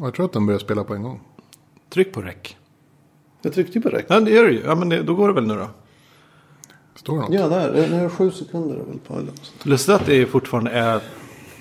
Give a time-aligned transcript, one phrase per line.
[0.00, 1.20] Jag tror att de börjar spela på en gång.
[1.90, 2.36] Tryck på rec.
[3.42, 4.06] Jag tryckte ju på räck.
[4.08, 4.62] Ja, det gör du ju.
[4.64, 5.68] Ja, men det, då går det väl nu då.
[6.94, 7.32] Står det något?
[7.32, 7.72] Ja, där.
[7.90, 9.32] Nu är det sju sekunder väl på eller.
[9.62, 11.00] Lustigt att det fortfarande är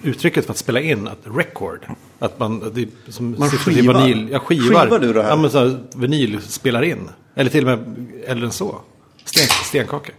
[0.04, 1.88] uttrycket för att spela in, att record.
[2.20, 4.08] Att man, det är som Man sitter i skivar.
[4.08, 4.84] Vinyl, ja, skivar.
[4.84, 5.30] Skivar du det här?
[5.30, 7.10] Ja, men så här, vinyl spelar in.
[7.36, 8.80] Eller till och med äldre än så.
[9.26, 10.12] Sten, stenkaka.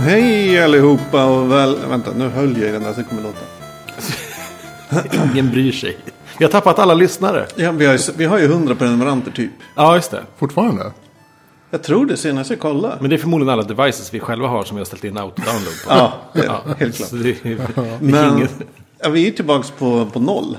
[0.00, 1.76] Hej allihopa och väl...
[1.88, 3.38] Vänta, nu höll jag i den där så kommer låta.
[5.32, 5.96] Ingen bryr sig.
[6.38, 7.46] Vi har tappat alla lyssnare.
[7.56, 9.50] Ja, vi, har ju, vi har ju 100 prenumeranter typ.
[9.76, 10.22] Ja, just det.
[10.38, 10.92] Fortfarande?
[11.70, 12.96] Jag tror det senast jag kollade.
[13.00, 15.74] Men det är förmodligen alla devices vi själva har som vi har ställt in autodownload
[15.86, 15.90] på.
[15.92, 17.08] Ja, det, Ja, helt klart.
[17.12, 18.48] det, är- det är Men
[19.02, 20.58] ja, vi är tillbaka på, på noll.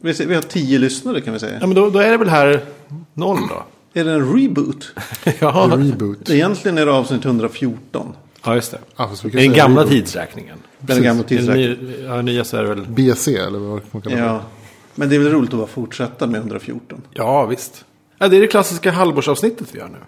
[0.00, 1.58] Vi, vi har tio lyssnare kan vi säga.
[1.60, 2.60] Ja, men då, då är det väl här
[3.14, 3.62] noll då?
[4.00, 4.92] Är det en reboot?
[5.38, 6.30] Ja, Reboot?
[6.30, 8.12] Egentligen är det avsnitt 114.
[8.46, 8.78] Ja just det.
[8.96, 9.92] Ja, fast vi Det är den säga gamla reboot.
[9.92, 10.58] tidsräkningen.
[10.78, 11.94] Den gamla Den tidsräkningen.
[12.06, 12.86] ja, nya så är det väl.
[12.86, 14.22] BC eller vad man kallar det.
[14.22, 14.40] Ja.
[14.94, 17.00] Men det är väl roligt att bara fortsätta med 114.
[17.14, 17.84] Ja, visst.
[18.18, 19.98] Ja, det är det klassiska halvårsavsnittet vi gör nu.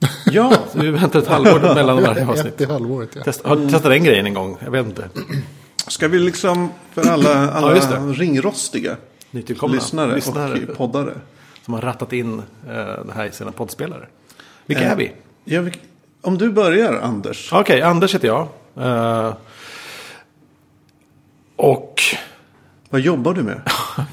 [0.32, 2.60] Ja, Så vi väntar ett halvår mellan varje Ett avsnitt.
[2.60, 3.22] i halvåret ja.
[3.22, 4.56] Testa, har du testat den grejen en gång?
[4.64, 5.08] Jag vet inte.
[5.86, 7.96] ska vi liksom för alla, alla Ja, just det.
[7.96, 8.96] ringrostiga
[9.30, 11.12] Nytillkomna lyssnare, lyssnare och poddare.
[11.64, 14.06] som har rattat in eh, det här i sina poddspelare.
[14.66, 15.12] Vilka Eh, är vi?
[15.44, 15.72] Ja, vi-
[16.22, 17.52] om du börjar Anders.
[17.52, 18.48] Okej, Anders heter jag.
[18.76, 19.34] Eh,
[21.56, 22.00] och
[22.90, 23.60] Vad jobbar du med?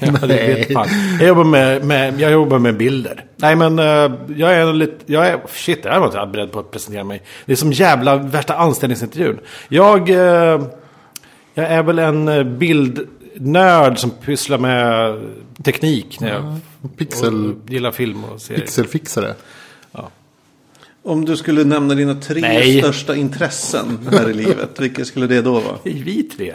[1.18, 3.24] Jag jobbar med, med, jag jobbar med bilder.
[3.36, 6.70] Nej men eh, jag är lite, jag är, shit jag var inte beredd på att
[6.70, 7.22] presentera mig.
[7.44, 9.38] Det är som jävla värsta anställningsintervjun.
[9.68, 10.62] Jag, eh,
[11.54, 15.20] jag är väl en bildnörd som pysslar med
[15.64, 16.20] teknik.
[16.20, 16.60] När jag
[16.96, 18.60] Pixel, och gillar film och serier.
[18.60, 19.34] pixelfixare.
[21.08, 22.78] Om du skulle nämna dina tre Nej.
[22.82, 24.80] största intressen här i livet.
[24.80, 25.76] Vilka skulle det då vara?
[25.82, 26.54] Det är vi tre.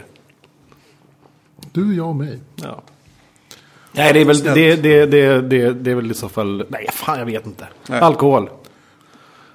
[1.71, 2.39] Du, jag och mig.
[2.55, 2.83] Ja.
[3.91, 6.87] Nej, det är väl, det, det, det, det, det är väl i så fall, nej
[6.93, 7.67] fan jag vet inte.
[7.89, 7.99] Nej.
[7.99, 8.49] Alkohol.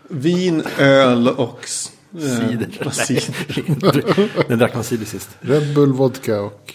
[0.09, 1.61] Vin, öl och...
[1.65, 2.91] s- eh, Cider.
[2.91, 4.49] cider.
[4.49, 5.31] När drack man cider sist?
[5.41, 6.75] Red Bull, vodka och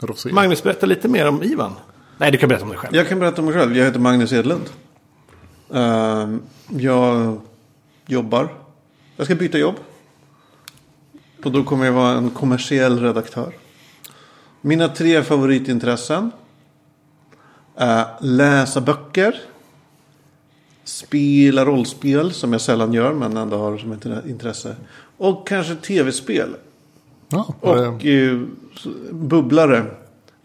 [0.00, 0.32] rosé.
[0.32, 1.72] Magnus, berätta lite mer om Ivan.
[2.18, 2.96] Nej, du kan berätta om dig själv.
[2.96, 3.76] Jag kan berätta om mig själv.
[3.76, 4.64] Jag heter Magnus Edlund.
[5.74, 7.40] Ehm, jag
[8.06, 8.48] jobbar.
[9.16, 9.74] Jag ska byta jobb.
[11.44, 13.52] Och då kommer jag vara en kommersiell redaktör.
[14.60, 16.30] Mina tre favoritintressen.
[17.76, 19.40] är läsa böcker.
[20.84, 24.76] Spela rollspel som jag sällan gör men ändå har som ett intresse.
[25.16, 26.56] Och kanske tv-spel.
[27.28, 28.42] Ja, Och eh,
[29.10, 29.84] bubblare.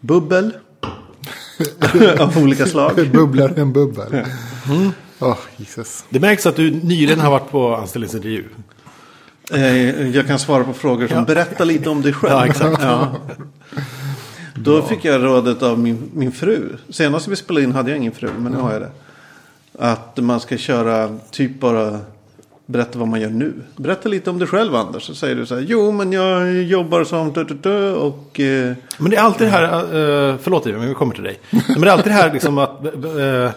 [0.00, 0.52] Bubbel.
[2.20, 3.10] Av olika slag.
[3.12, 4.24] Bubblar en bubbel.
[5.22, 6.04] Åh, Jesus.
[6.08, 8.44] Det märks att du nyligen har varit på anställningsintervju.
[9.52, 11.22] Eh, Jag kan svara på frågor som Ja.
[11.24, 12.32] berätta lite om dig själv.
[12.32, 12.82] Ja, exakt.
[12.82, 13.08] Ja.
[14.54, 16.68] Då fick jag rådet av min, min fru.
[16.88, 18.90] Senast vi spelade in hade jag ingen fru, men nu har jag det.
[19.78, 21.98] Att man ska köra typ bara
[22.66, 23.52] berätta vad man gör nu.
[23.76, 25.02] Berätta lite om dig själv Anders.
[25.02, 25.64] Så säger du så här.
[25.68, 28.40] Jo, men jag jobbar som dö, dö, dö, och...
[28.40, 31.38] Eh, Men det är alltid det här, eh, förlåt Ivan, men vi kommer till dig.
[31.68, 33.50] Men det är alltid det här liksom att, eh,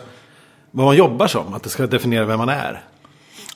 [0.76, 2.84] vad man jobbar som, att det ska definiera vem man är.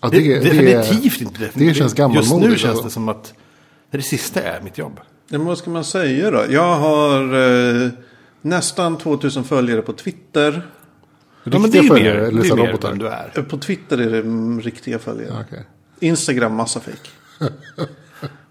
[0.02, 1.68] Ja, Det, det, är definitivt inte definitivt.
[1.68, 2.84] det känns gammalmodigt, Just nu känns alltså.
[2.84, 3.34] det som att
[3.92, 5.00] det, sista är mitt jobb.
[5.30, 6.44] ja, men vad ska man säga då?
[6.50, 7.22] Jag har
[7.84, 7.90] eh,
[8.42, 10.68] nästan 2000 följare på Twitter.
[11.44, 12.94] Ja, men det är Riktiga följare mer, eller det är mer robotar?
[12.96, 13.32] du är.
[13.36, 14.22] Eh, På Twitter är det
[14.62, 15.30] riktiga följare.
[15.34, 15.64] Ja, okej.
[16.00, 17.10] Instagram massa fake.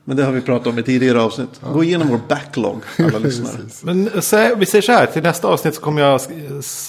[0.08, 1.60] Men det har vi pratat om i tidigare avsnitt.
[1.72, 3.56] Gå igenom vår backlog, alla lyssnare.
[3.82, 6.20] Men eh, så, vi säger så här, till nästa avsnitt så kommer jag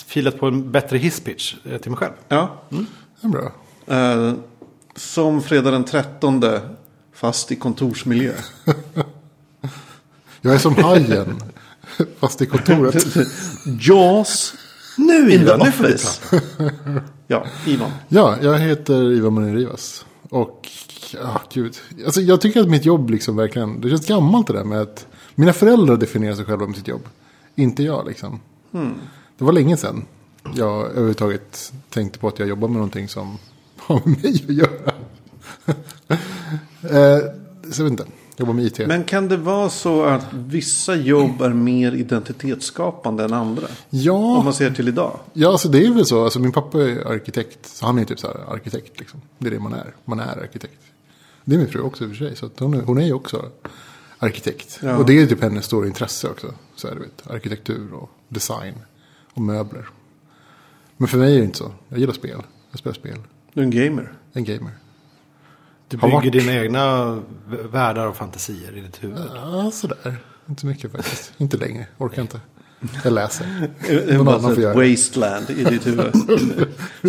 [0.08, 2.14] filat på en bättre hisspitch eh, till mig själv.
[2.28, 2.62] Ja.
[2.70, 3.52] Det är bra.
[3.88, 4.34] Eh,
[4.96, 6.44] som fredag den 13.
[7.14, 8.34] Fast i kontorsmiljö.
[10.42, 11.36] Jag är som hajen.
[12.20, 13.06] Fast i kontoret.
[13.80, 14.54] Jaws.
[14.98, 15.90] Nu Ivan, nu får.
[17.28, 17.92] Ja, Ivan.
[18.08, 20.06] Ja, jag heter Ivan Monin Rivas.
[20.30, 20.68] Och,
[21.14, 21.78] ja, gud.
[22.06, 25.08] Alltså, jag tycker att mitt jobb liksom verkligen, det känns gammalt det där med att
[25.36, 27.08] mina föräldrar definierar sig själva med sitt jobb.
[27.56, 28.40] Inte jag liksom.
[29.38, 30.06] Det var länge sedan
[30.56, 33.38] jag överhuvudtaget tänkte på att jag jobbar med någonting som
[33.78, 34.94] har med mig att göra.
[36.82, 37.24] eh,
[37.72, 38.06] så jag vet inte,
[38.40, 38.88] jobbar med IT.
[38.88, 43.68] Men kan det vara så att vissa jobb är mer identitetsskapande än andra?
[43.90, 45.20] ja, Om man ser till idag.
[45.34, 46.24] Ja, alltså det är väl så.
[46.24, 47.66] Alltså min pappa är arkitekt.
[47.66, 49.22] Så han är typ så här arkitekt liksom.
[49.38, 49.94] Det är det man är.
[50.06, 50.82] Man är arkitekt.
[51.46, 52.36] Det är min fru också i och för sig.
[52.36, 53.46] Så hon, är, hon är ju också
[54.18, 54.80] arkitekt.
[54.84, 54.98] Ja.
[54.98, 56.54] Och det är typ hennes stora intresse också.
[56.76, 58.74] Så här, du vet, arkitektur och design
[59.34, 59.90] och möbler.
[60.98, 61.72] Men för mig är det inte så.
[61.90, 62.42] Jag gillar spel.
[62.72, 63.18] Jag spelar spel.
[63.54, 64.14] Du är en gamer.
[64.34, 64.72] En gamer.
[65.90, 67.18] Du bygger varit- dina egna
[67.72, 69.20] världar och fantasier i ditt huvud.
[69.36, 70.18] Ja, sådär.
[70.50, 71.34] Inte mycket faktiskt.
[71.38, 71.88] inte längre.
[71.98, 72.40] Orkar inte.
[73.04, 73.70] Jag läser.
[74.18, 76.14] Någon annan får göra wasteland i ditt huvud.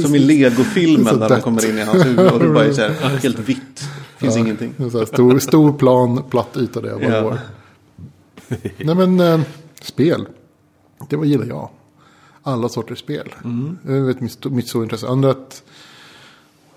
[0.05, 2.81] Som i legofilmen när de kommer in i hans huvud och det bara är så
[2.83, 3.89] här, helt vitt.
[4.17, 4.75] Finns ingenting.
[4.91, 7.23] Så här stor, stor plan, platt yta där jag bara Ja.
[7.23, 7.39] går.
[8.79, 9.41] Nej men, eh,
[9.83, 10.27] spel.
[11.09, 11.71] Det var gillar jag.
[12.43, 13.35] Alla sorters spel.
[13.45, 13.79] Mm.
[13.83, 15.09] Det vet mitt, mitt stora intresse.
[15.09, 15.63] Andra att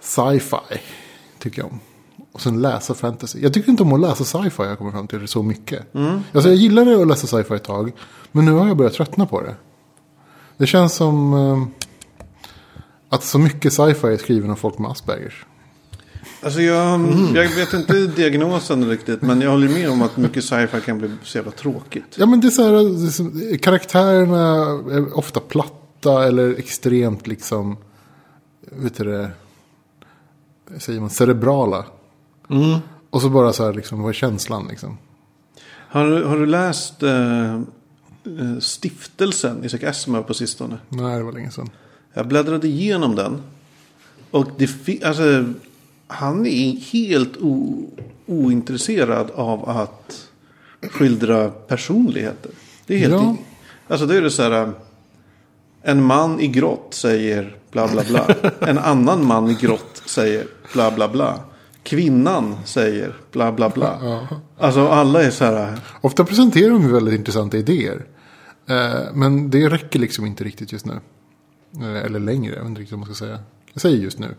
[0.01, 0.79] sci-fi
[1.39, 1.79] tycker jag om.
[2.31, 3.39] Och sen läsa fantasy.
[3.41, 5.95] Jag tycker inte om att läsa sci-fi jag kommer fram till det så mycket.
[5.95, 6.19] Mm.
[6.33, 7.91] Alltså jag gillade att läsa sci-fi ett tag.
[8.31, 9.55] Men nu har jag börjat tröttna på det.
[10.57, 11.63] Det känns som eh,
[13.09, 15.45] att så mycket sci-fi är skriven av folk med Aspergers.
[16.43, 17.35] Alltså jag, Mm.
[17.35, 19.21] jag vet inte diagnosen riktigt.
[19.21, 22.15] Men jag håller med om att mycket sci-fi kan bli så jävla tråkigt.
[22.17, 22.73] Ja men det är så här,
[23.05, 24.55] är som- karaktärerna
[24.95, 27.77] är ofta platta eller extremt liksom,
[28.71, 29.31] vet du det,
[30.79, 31.85] säger man, cerebrala.
[33.09, 34.97] Och så bara så här liksom, vad är känslan liksom?
[35.89, 40.77] Har, du- har du läst eh, eh, Stiftelsen, Isaac Asimov på sistone?
[40.89, 41.69] Nej, det var länge sedan.
[42.13, 43.41] Jag bläddrade igenom den.
[44.31, 45.45] Och det alltså,
[46.07, 47.37] han är helt
[48.25, 50.27] ointresserad av att
[50.91, 52.51] skildra personligheter.
[52.85, 53.35] Det är helt Ja.
[53.87, 54.71] Alltså det är det så här.
[55.81, 58.27] En man i grått säger bla bla bla.
[58.69, 61.39] En annan man i grått säger bla bla bla.
[61.83, 63.99] Kvinnan säger bla bla bla.
[64.59, 65.79] Alltså alla är så här.
[66.01, 68.05] Ofta presenterar de väldigt intressanta idéer.
[68.69, 70.99] Eh, men det räcker liksom inte riktigt just nu.
[71.81, 73.39] Eh, eller längre, jag vet inte riktigt vad man ska säga.
[73.73, 74.35] Jag säger just nu.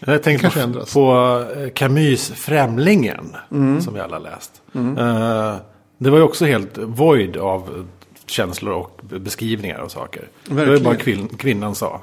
[0.00, 0.94] Jag tänkte kanske på, ändras.
[0.94, 3.36] på eh, Camus Främlingen.
[3.50, 3.80] Mm.
[3.80, 4.62] Som vi alla läst.
[4.74, 5.56] Eh,
[5.98, 7.86] det var ju också helt void av
[8.26, 10.28] känslor och beskrivningar och saker.
[10.46, 10.84] Det var ju Verkligen.
[10.92, 12.00] bara kvin, kvinnan sa.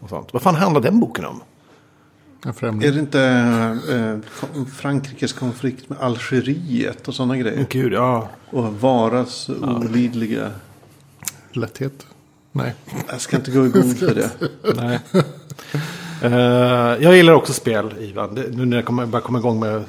[0.00, 0.28] och sånt.
[0.32, 1.40] Vad fan handlar den boken om?
[2.44, 3.20] Är det inte
[3.90, 7.66] eh, Frankrikes konflikt med Algeriet och sådana grejer?
[7.70, 8.28] Gud, ja.
[8.50, 10.50] Och Varas olidliga.
[11.52, 12.06] Lätthet.
[12.52, 12.74] Nej.
[13.10, 14.30] Jag ska inte gå i god för det.
[14.76, 15.00] Nej.
[16.22, 18.34] Eh, jag gillar också spel, Ivan.
[18.34, 19.84] Det, nu när jag kommer, bara kommer igång med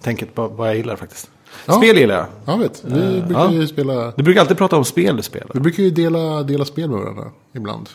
[0.00, 1.30] tänket på vad jag gillar faktiskt.
[1.66, 1.72] Ja.
[1.72, 2.26] Spel gillar jag.
[2.44, 3.52] Jag vet, vi brukar ja.
[3.52, 4.12] ju spela.
[4.16, 5.50] Du brukar alltid prata om spel du spelar.
[5.54, 7.88] Vi brukar ju dela, dela spel med varandra ibland.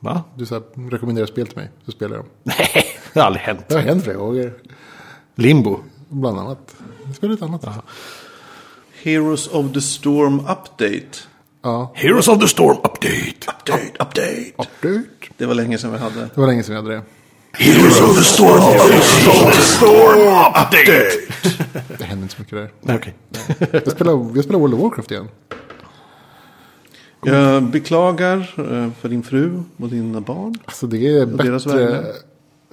[0.00, 0.22] Va?
[0.34, 2.30] Du så här, rekommenderar spel till mig, så spelar jag dem.
[2.42, 3.64] Nej, det har aldrig hänt.
[3.68, 4.52] Det har hänt flera gånger.
[5.34, 5.78] Limbo.
[6.08, 6.74] Bland annat.
[7.16, 7.62] Spelar ett annat.
[7.64, 7.82] Ja.
[9.02, 11.18] Heroes of the Storm Update.
[11.94, 13.48] Heroes of the Storm Update.
[13.48, 14.68] Update, update.
[14.82, 15.30] Dyrt.
[15.36, 16.20] Det var länge sedan vi hade.
[16.20, 17.02] Det var länge sedan vi hade det.
[17.52, 18.62] Heroes of the Storm
[20.48, 21.10] Update.
[21.98, 22.70] Det händer inte så mycket där.
[22.80, 23.14] Nej, okej.
[23.72, 25.28] Jag spelar, jag spelar World of Warcraft igen.
[27.24, 30.54] Jag beklagar eh, för din fru och dina barn.
[30.64, 32.04] Alltså det är bättre.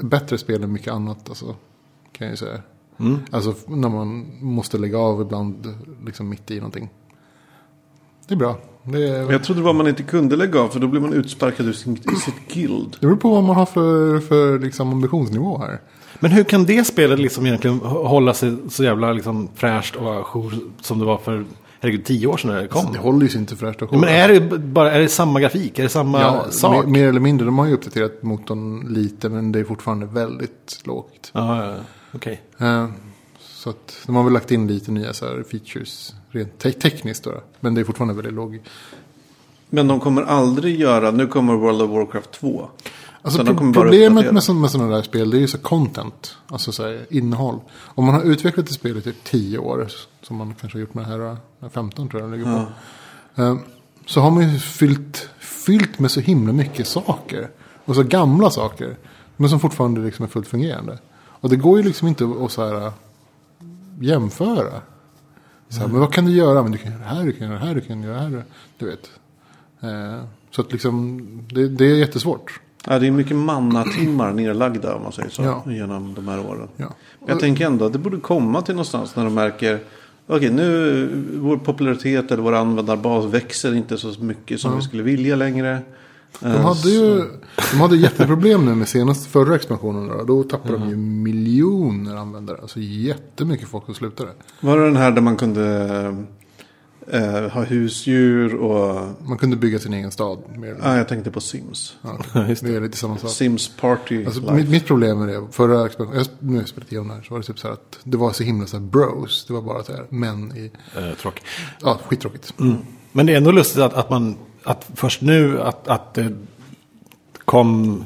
[0.02, 1.30] Bättre spel än mycket annat.
[1.30, 1.56] Alltså,
[2.12, 2.62] kan jag ju säga.
[2.98, 3.20] Mm.
[3.32, 5.76] Alltså när man måste lägga av ibland
[6.06, 6.90] liksom mitt i någonting.
[8.28, 8.58] Det är bra.
[8.84, 11.14] Det, är, Jag trodde det var man inte kunde lägga av för då blir man
[11.14, 12.98] utsparkad ur sin, sitt guild.
[13.00, 15.80] det beror på vad man har för, för liksom ambitionsnivå här.
[16.20, 20.54] Men hur kan det spelet liksom egentligen hålla sig så jävla liksom fräscht och ajour
[20.82, 21.46] som det var för,
[21.86, 22.94] herregud, tio år sedan när det kom?
[22.94, 25.40] Det håller ju sig inte fräscht och Ja, men är det bara är det samma
[25.42, 25.80] grafik?
[25.80, 26.86] Är det samma Ja, sak?
[26.86, 27.46] mer, mer eller mindre.
[27.46, 31.32] De har ju uppdaterat motorn lite men det är fortfarande väldigt lågt.
[31.34, 31.76] Ja, ja,
[32.12, 32.42] okej.
[32.60, 32.88] Eh,
[33.40, 37.24] Så att de har väl lagt in lite nya så här features rent te- tekniskt
[37.24, 37.34] då.
[37.60, 38.60] Men det är fortfarande väldigt låg.
[39.70, 42.70] Men de kommer aldrig göra, nu kommer World of Warcraft 2.
[43.26, 46.38] Alltså pro- problemet med, så, med sådana där spel det är ju så content.
[46.48, 47.60] Alltså så här, innehåll.
[47.84, 49.88] Om man har utvecklat ett spel i typ 10 år.
[50.22, 52.52] Som man kanske har gjort med det här eh, 15 tror jag det ligger
[53.36, 53.42] på.
[53.42, 53.58] Eh,
[54.06, 57.50] Så har man ju fyllt, fyllt med så himla mycket saker.
[57.86, 58.98] Och så gamla saker.
[59.38, 60.98] Men som fortfarande liksom är fullt fungerande.
[61.26, 62.94] Och det går ju liksom inte att så här, eh,
[64.00, 64.82] jämföra.
[65.70, 66.64] Så här, Men vad kan du göra?
[66.64, 68.22] Men du kan göra det här, du kan göra det här, du kan göra det
[68.22, 68.44] här.
[68.78, 69.10] Du vet.
[69.82, 72.60] Eh, Så att liksom, det, det är jättesvårt.
[72.88, 75.42] Ja, det är mycket mannatimmar nedlagda om man säger så.
[75.42, 75.64] Ja.
[75.68, 76.68] Genom de här åren.
[76.78, 76.94] Ja.
[77.20, 79.80] Men Jag tänker ändå att det borde komma till någonstans när de märker.
[80.28, 85.36] Okej, nu vår popularitet eller vår användarbas växer inte så mycket som vi skulle vilja
[85.36, 85.80] längre.
[86.40, 87.24] De hade ju
[87.72, 90.08] de hade jätteproblem nu med senast förra expansionen.
[90.08, 92.58] Då, då tappade de ju miljoner användare.
[92.62, 94.30] Alltså jättemycket folk som slutade.
[94.62, 96.26] Var det den här där man kunde
[97.12, 99.08] eh, ha husdjur och...
[99.28, 100.40] Man kunde bygga sin egen stad.
[100.58, 100.78] Mer.
[100.82, 101.96] Ah, jag tänkte på Sims.
[102.02, 103.30] Ja, det är lite samma sak.
[103.30, 104.54] Sims Party Alltså, Life.
[104.54, 107.34] mitt, mitt problem med det, förra expansionen, jag nu har jag spelat igenom här, så
[107.34, 109.46] var det typ så här att det var så himla så här bros.
[109.48, 111.44] Det var bara så här män i, Eh, tråkigt.
[111.82, 112.54] ja skittråkigt.
[113.12, 116.32] Men det är ändå lustigt att, att man, att först nu att, att det
[117.46, 118.04] kom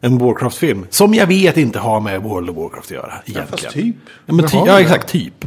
[0.00, 0.86] en Warcraft-film.
[0.90, 3.46] Som jag vet inte har med World of Warcraft att göra egentligen.
[3.48, 3.96] fast typ.
[4.26, 4.80] Ja, men ty, ja ja.
[4.80, 5.44] exakt, typ.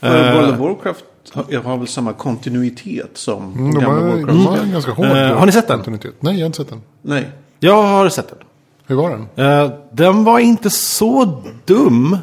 [0.00, 4.00] För Eh, World of Warcraft har, har väl samma kontinuitet som Mm, de gamla har,
[4.10, 4.26] Warcraft.
[4.28, 5.76] de har en ganska hård Eh, har ni sett den?
[5.76, 6.14] kontinuitet.
[6.20, 6.82] Nej, jag har inte sett den.
[7.02, 7.30] Nej.
[7.60, 8.38] Jag har sett den.
[8.86, 9.46] Hur var den?
[9.46, 12.18] Eh, den var inte så dum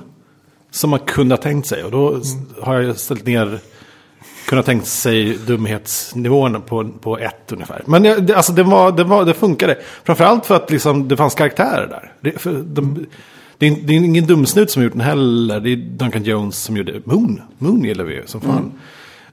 [0.71, 1.83] som man kunde ha tänkt sig.
[1.83, 3.59] Och då s- har jag ställt ner,
[4.47, 7.83] kunnat tänkt sig dumhetsnivån på, på ett ungefär.
[7.85, 9.77] Men det, det, alltså det, var, det, var, det funkade.
[10.03, 12.13] Framförallt för att liksom, det fanns karaktärer där.
[12.21, 13.05] Det, för de,
[13.57, 15.59] det, är, det är ingen dumsnut som gjort den heller.
[15.59, 17.41] Det är Duncan Jones som gjorde Moon.
[17.57, 18.71] Moon gillar vi ju som fan.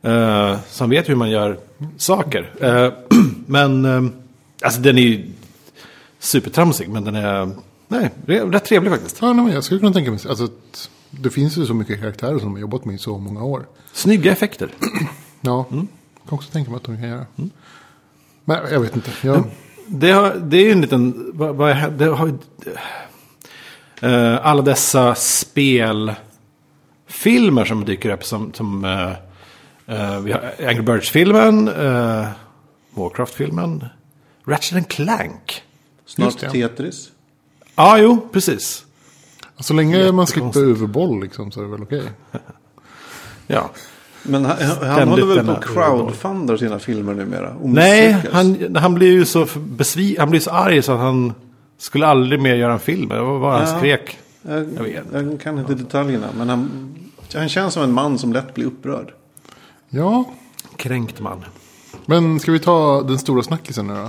[0.02, 1.58] Eh, som vet hur man gör
[1.96, 2.50] saker.
[2.60, 2.92] Eh,
[3.46, 4.02] men eh,
[4.62, 5.26] alltså den är ju
[6.18, 7.50] supertramsig, men den är
[7.88, 9.18] nej, rätt trevlig faktiskt.
[9.20, 12.00] Ja, nej, men jag skulle kunna tänka mig, alltså, att det finns ju så mycket
[12.00, 13.66] karaktärer som de har jobbat med i så många år.
[13.92, 14.70] Snygga effekter.
[15.40, 15.88] Ja, Mm.
[16.28, 17.26] kan också tänka mig att de kan göra.
[18.44, 19.10] Men jag vet inte.
[19.22, 19.44] Jag,
[19.86, 21.30] Det, har, det är ju en liten...
[21.34, 22.32] Vad, vad är, det har,
[24.02, 26.16] eh, alla dessa spelfilmer
[27.64, 28.52] som dyker upp som...
[28.52, 28.84] som
[29.88, 32.26] eh, vi har Angry Birds-filmen, uh,
[32.94, 33.84] Warcraft-filmen,
[34.46, 35.62] Ratchet and Clank.
[36.06, 36.38] Snart.
[36.38, 37.10] Tetris.
[37.76, 38.84] Ja, ah, jo, precis.
[39.60, 42.02] så länge man slipper överboll liksom, så är det väl okej.
[43.50, 43.70] Ja.
[44.22, 47.56] Men han, han håller väl på att crowdfundar sina filmer numera?
[47.62, 51.32] Nej, han, han blir ju så besvi, han blir så arg så att han
[51.78, 53.08] skulle aldrig mer göra en film.
[53.08, 53.78] Det var bara han Ja.
[53.78, 54.18] skrek.
[54.42, 55.04] Jag, Jag vet.
[55.12, 56.94] jag kan inte detaljerna, men han,
[57.34, 59.12] han känns som en man som lätt blir upprörd.
[59.90, 60.24] Ja,
[60.76, 61.44] Kränkt man.
[62.06, 64.08] men ska vi ta den stora snackisen nu då?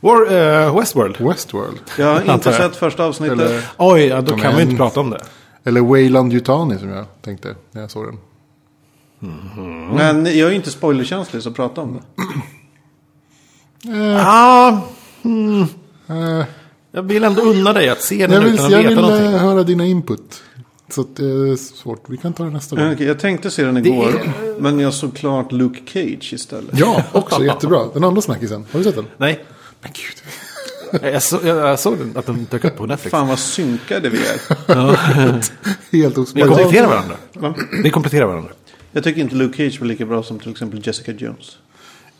[0.00, 1.20] War, eh, Westworld.
[1.20, 1.80] Westworld.
[1.98, 3.38] Jag har inte sett första avsnittet.
[3.40, 4.70] Eller, Oj, ja, då Kom kan vi igen.
[4.70, 5.20] inte prata om det.
[5.64, 8.18] eller Wayland Yutani som jag tänkte när jag såg den.
[9.94, 12.02] Men jag är inte spoilerkänslig så prata om det.
[14.22, 14.80] Ah,
[16.10, 16.44] Eh,
[16.92, 19.00] jag vill ändå unna dig att se den jag vill, utan att jag veta vill
[19.00, 19.32] någonting.
[19.32, 20.42] eh, höra dina input.
[20.90, 22.04] Så det är svårt.
[22.08, 22.92] Vi kan ta det nästa gång.
[22.92, 26.78] Okej, Jag tänkte se den igår, men jag såg klart Luke Cage istället.
[26.78, 27.86] Ja, också jättebra.
[27.94, 28.66] Den andra snackisen.
[28.72, 29.06] Har du sett den?
[29.16, 29.44] Nej,
[29.82, 31.02] Men gud.
[31.12, 33.10] jag, så, jag, jag såg den, att den dök upp på Netflix.
[33.10, 34.38] Fan vad synkade vi är.
[35.92, 36.48] Helt Vi osmakligt.
[36.48, 37.16] kompletterar varandra.
[37.32, 37.54] Va?
[37.82, 38.50] Vi kompletterar varandra.
[38.92, 41.56] Jag tycker inte Luke Cage var lika bra som till exempel Jessica Jones.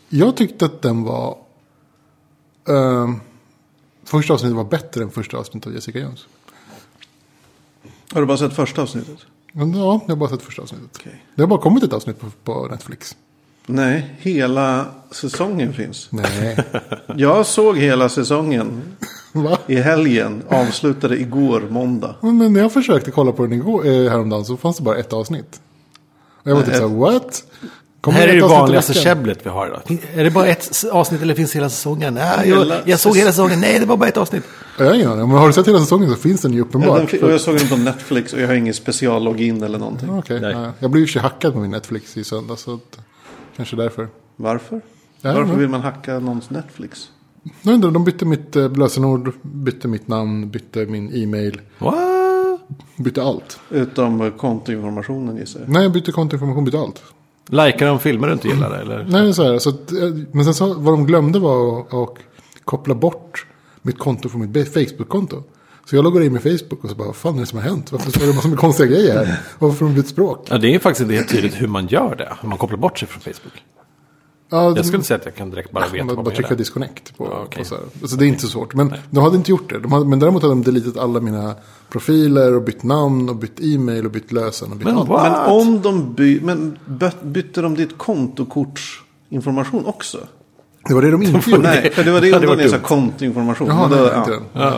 [0.09, 1.37] Jag tyckte att den var...
[2.69, 3.15] ehm,
[4.05, 6.19] första avsnittet var bättre än första avsnittet av Jessica Jones.
[8.13, 9.17] Har du bara sett första avsnittet?
[9.53, 10.89] Ja, jag har bara sett första avsnittet.
[10.99, 11.25] Okej.
[11.35, 13.15] Det har bara kommit ett avsnitt på, på Netflix.
[13.65, 16.07] Nej, hela säsongen finns.
[16.11, 16.57] Nej.
[17.17, 18.81] Jag såg hela säsongen
[19.33, 19.57] Va?
[19.67, 20.43] i helgen.
[20.49, 22.15] Avslutade igår, måndag.
[22.21, 25.13] Men när jag försökte kolla på den igår, eh, häromdagen så fanns det bara ett
[25.13, 25.61] avsnitt.
[26.43, 27.43] Och jag var typ Nej, såhär, what?
[27.99, 29.99] Det Kommer här är det vanligaste käbblet vi har idag.
[30.15, 32.13] Är det bara ett avsnitt eller finns hela säsongen?
[32.13, 33.59] Nej, jag, jag såg hela säsongen.
[33.59, 34.43] Nej, det var bara ett avsnitt.
[34.77, 35.27] Jag har ingen aning.
[35.29, 37.13] Men har du sett hela säsongen så finns den ju Ja, uppenbart.
[37.13, 40.09] och jag såg den på Netflix och jag har ingen speciallogin eller någonting.
[40.09, 40.51] Okej, Nej.
[40.51, 40.71] ja.
[40.79, 42.61] Jag blev ju hackad på min Netflix i söndags.
[42.61, 42.99] Så att,
[43.57, 44.07] kanske därför.
[44.35, 44.81] Varför?
[45.21, 45.57] Ja, Varför ja.
[45.59, 47.09] vill man hacka någons Netflix?
[47.61, 51.95] Jag undrar, de bytte mitt eh, lösenord, bytte mitt namn, bytte min e-mail, What?
[52.97, 53.59] bytte allt.
[53.69, 55.69] Utom kontoinformationen gissar jag.
[55.69, 57.01] Nej, jag bytte kontoinformation, bytte allt.
[57.49, 59.05] Likar de filmer du inte gillar eller?
[59.09, 59.99] Nej, det är så så att, eh,
[60.31, 62.17] men sen så, vad de glömde var att, att
[62.65, 63.45] koppla bort
[63.81, 65.43] mitt konto från mitt Facebook-konto.
[65.89, 67.65] Så jag loggar in med Facebook och så bara, vad fan är det som har
[67.65, 67.91] hänt?
[67.91, 69.39] Varför står det massor med konstiga grejer här?
[69.59, 70.47] Varför har de bytt språk?
[70.49, 72.33] Ja, det är faktiskt inte helt tydligt hur man gör det.
[72.41, 73.63] Hur man kopplar bort sig från Facebook.
[74.51, 76.55] Ja, Jag skulle säga att jag kan direkt bara veta Man vad bara man trycka
[76.55, 77.25] disconnect på.
[77.25, 77.83] Ja, på så här.
[78.01, 78.73] Alltså det är inte så svårt.
[78.75, 79.79] Men de hade inte gjort det.
[79.79, 81.55] De hade, men däremot hade de deletat alla mina
[81.89, 85.09] profiler och bytt namn och bytt e-mail och bytt lösen och bytt Men allt.
[85.09, 90.17] Men om de by- men byt- bytte de ditt kontokortsinformation också?
[90.87, 91.63] Det var det de inte gjorde.
[91.63, 92.21] Nej, för det var
[92.55, 92.83] det sa dumt.
[92.83, 93.67] kontoinformation.
[93.67, 94.19] Jaha, Men då- nej, ja.
[94.19, 94.31] inte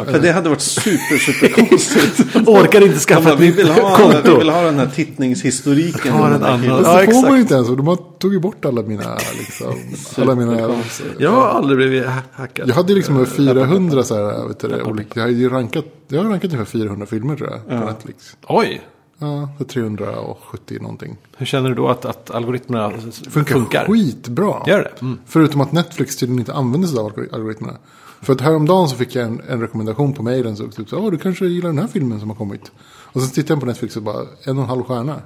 [0.03, 0.05] den.
[0.13, 2.25] För det hade varit super, super konstigt.
[2.47, 4.31] Orkar inte skaffa bara, ett vi, nytt vill ha, konto.
[4.31, 6.13] vi vill ha den här tittningshistoriken.
[6.13, 6.41] En den.
[6.41, 7.67] Fast Ja, det får man ju inte ens.
[7.67, 9.73] De har tog ju bort alla mina, liksom,
[10.17, 10.69] alla mina...
[11.17, 12.69] Jag har aldrig blivit ha- hackad.
[12.69, 16.23] Jag hade liksom över 400 så här, vet du, det, olika, jag har rankat, jag
[16.23, 18.35] har rankat ungefär 400 filmer tror jag på Netflix.
[18.47, 18.81] Oj,
[19.23, 21.17] Ja, för 370 någonting.
[21.37, 22.91] hur känner du då att, att algoritmerna
[23.29, 23.85] Funkar, funkar?
[23.85, 24.63] skitbra.
[24.67, 25.01] Gör det?
[25.01, 25.19] Mm.
[25.25, 27.77] Förutom att Netflix tydligen inte använder sig av algori- algoritmerna.
[28.21, 30.55] För att häromdagen så fick jag en, en rekommendation på mejlen.
[30.57, 32.71] Så typ så, Åh, du kanske gillar den här filmen som har kommit.
[32.85, 35.21] Och så tittade jag på Netflix och bara, en och en halv stjärna.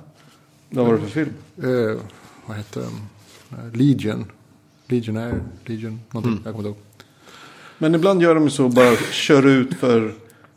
[0.70, 1.34] Vad var det för film?
[1.64, 2.02] Eh,
[2.46, 2.92] vad heter den?
[3.60, 4.25] eh, Legion.
[4.88, 6.42] Legionär, Legion, någonting.
[6.46, 6.86] Jag kommer inte ihåg.
[7.78, 10.14] Men ibland gör de så bara kör ut för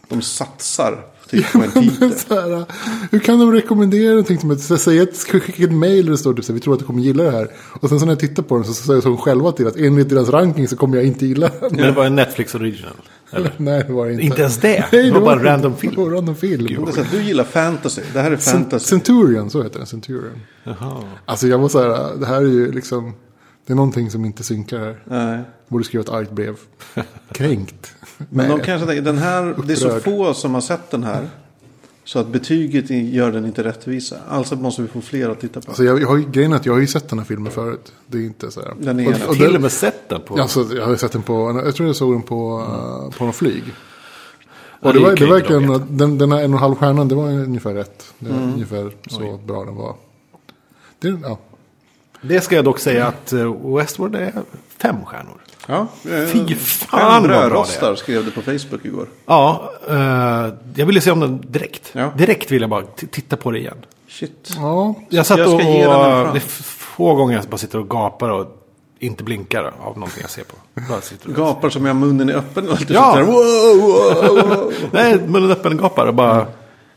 [0.09, 2.13] de satsar typ på en titel.
[2.15, 2.65] så här,
[3.11, 6.13] hur kan de rekommendera någonting som att så säga att ska skicka ett mail där
[6.13, 7.49] det står typ så här, vi tror att du kommer gilla det här.
[7.81, 10.09] Och sen så när jag tittar på den så säger de själva till att enligt
[10.09, 11.71] deras ranking så kommer jag inte gilla den.
[11.71, 12.93] Men det var en Netflix original.
[13.31, 13.53] Eller?
[13.57, 14.25] Nej, det var det inte.
[14.25, 14.85] Inte ens det?
[14.93, 15.95] Nej, Det var bara en random film.
[15.95, 16.85] Det var random film.
[16.85, 18.03] Det är så du gillar fantasy.
[18.13, 18.87] Det här är fantasy.
[18.87, 19.87] Centurion, så heter den.
[19.87, 20.41] Centurion.
[20.65, 21.03] Jaha.
[21.25, 23.13] Alltså jag var så här, det här är ju liksom,
[23.69, 24.97] det är någonting som inte synkar här.
[25.05, 25.41] Nej.
[25.69, 26.57] Borde skriva ett argt brev.
[27.33, 27.95] Kränkt.
[28.31, 31.29] Men de kanske tänker, den här, det är så få som har sett den här.
[32.05, 34.17] Så att betyget gör den inte rättvisa.
[34.29, 35.69] Alltså måste vi få fler att titta på.
[35.71, 37.53] Alltså jag, jag har ju, grejen är att jag har ju sett den här filmen
[37.53, 37.93] förut.
[38.07, 38.75] Det är inte så här.
[38.81, 40.37] Den är- och, och Till och med sett den på...
[40.41, 43.33] alltså, jag har sett den på, jag tror jag såg den på, uh, på någon
[43.33, 43.63] flyg.
[44.81, 47.29] Och det var, det verkligen, den, den här en och en halv stjärnan, det var
[47.29, 48.05] ungefär rätt.
[48.19, 48.53] Det var Mm.
[48.55, 49.95] ungefär så bra den var.
[50.99, 51.39] Det, ja.
[52.21, 54.33] Det ska jag dock säga att eh, Westworld är
[54.83, 55.41] fem stjärnor.
[55.67, 57.95] Ja, eh, Fy fan vad bra det är.
[57.95, 59.07] skrev det på Facebook igår.
[59.27, 59.97] Ja, eh,
[60.75, 61.91] jag ville se om den direkt.
[61.93, 62.11] Ja.
[62.17, 63.77] Direkt vill jag bara titta på det igen.
[64.09, 64.51] Shit.
[64.57, 65.63] ja, Jag satt Jag ska och...
[65.63, 66.33] ge den en chans.
[66.33, 68.47] det är få gånger jag bara sitter och gapar och
[68.99, 70.57] inte blinkar av någonting jag ser på.
[70.89, 71.37] Bara sitter och...
[71.37, 72.69] Gapar som jag har munnen är öppen.
[72.69, 73.13] Och lite Ja.
[73.13, 74.73] sådär, wow, wow, wow.
[74.93, 76.47] Nej, munnen öppen gapar och bara...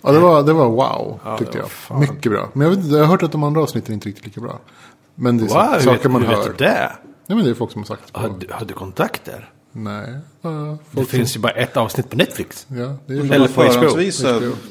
[0.01, 1.71] ja det, var, det var wow, Ja, tyckte var jag.
[1.71, 1.99] fan.
[1.99, 2.49] Mycket bra.
[2.53, 4.59] Men jag, vet, jag har hört att de andra avsnitten inte riktigt lika bra.
[5.15, 6.37] Men det är Wow, saker vet, man hur hör.
[6.43, 6.91] vet du det?
[7.27, 8.17] Nej men det är folk som har sagt.
[8.17, 9.49] Har du, har du kontakter?
[9.71, 10.17] Nej.
[10.41, 12.65] Ja, Det finns ju bara ett avsnitt på Netflix.
[12.69, 13.99] ja, det är Eller på HBO.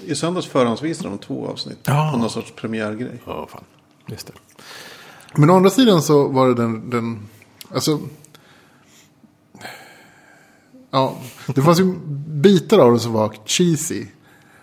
[0.06, 1.78] I söndags förhandsvisade de två avsnitt.
[1.84, 2.08] Ja.
[2.12, 3.20] På någon sorts premiärgrej.
[3.26, 3.64] Ja, fan.
[4.06, 4.32] Just det.
[5.34, 7.28] Men å andra sidan så var det den, den
[7.74, 7.98] alltså.
[10.90, 11.94] Ja, det fanns ju
[12.26, 14.06] bitar av den som var cheesy.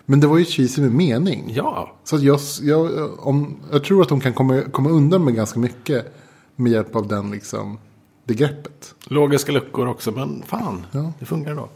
[0.10, 1.52] Men det var ju cheesy med mening.
[1.56, 1.96] Ja.
[2.04, 5.60] Så att jag, jag, om, jag tror att de kan komma, komma undan med ganska
[5.60, 6.14] mycket
[6.56, 7.80] med hjälp av den liksom,
[8.26, 8.96] det greppet.
[9.08, 10.86] Logiska luckor också, men fan.
[10.92, 11.14] Ja.
[11.20, 11.70] Det funkar då.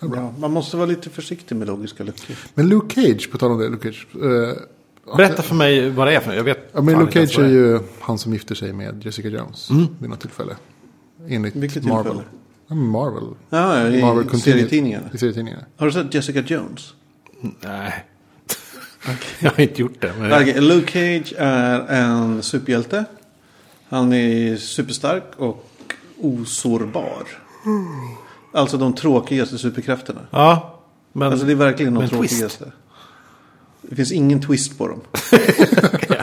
[0.00, 2.36] Ja, man måste vara lite försiktig med logiska luckor.
[2.54, 4.06] Men Luke Cage, på tal om det, Luke Cage.
[4.14, 7.48] Eh, Berätta för mig vad det är för Jag vet ja, men Luke Cage är
[7.48, 9.68] ju han som gifter sig med Jessica Jones.
[9.98, 10.56] Vid något tillfälle.
[11.28, 12.12] Enligt Vilket Marvel.
[12.12, 12.80] tillfälle?
[12.80, 13.24] Marvel.
[13.50, 15.06] Ja, ja, i Marvel serietidningarna.
[15.14, 15.64] I serietidningarna.
[15.76, 16.94] Har du sett Jessica Jones?
[17.40, 18.04] Nej.
[19.40, 20.12] jag har inte gjort det.
[20.18, 23.04] Men Okej, Luke Cage är en superhjälte.
[23.88, 25.68] Han är superstark och
[26.20, 27.26] osårbar.
[28.52, 30.20] Alltså de tråkigaste superkrafterna.
[30.30, 30.80] Ja,
[31.12, 32.30] men Alltså det är verkligen de men twist.
[32.34, 32.72] tråkigaste.
[33.82, 35.00] Det finns ingen twist på dem.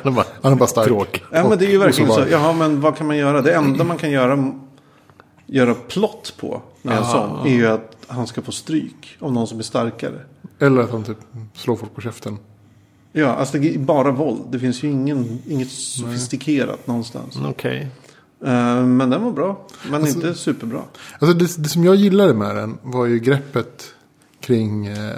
[0.04, 0.88] han är bara, Han är bara stark.
[0.88, 1.24] tråkig.
[1.32, 2.26] Ja men det är ju verkligen så.
[2.32, 3.42] Jaha men vad kan man göra?
[3.42, 4.54] Det enda man kan göra,
[5.46, 9.48] göra plott på med en sån är ju att han ska få stryk av någon
[9.48, 10.20] som är starkare.
[10.64, 11.18] Eller att han typ
[11.54, 12.38] slår folk på käften.
[13.12, 14.42] Ja, alltså det är bara våld.
[14.50, 17.38] Det finns ju ingen, inget sofistikerat någonstans.
[17.46, 17.92] Okej.
[18.46, 19.68] Eh, men den var bra.
[19.92, 20.82] Men inte superbra.
[21.20, 23.94] Alltså det, det som jag gillade med den var ju greppet
[24.40, 25.14] kring eh,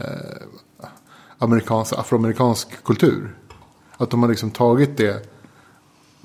[1.38, 3.36] amerikansk, afroamerikansk kultur.
[3.97, 5.29] Att de har liksom tagit det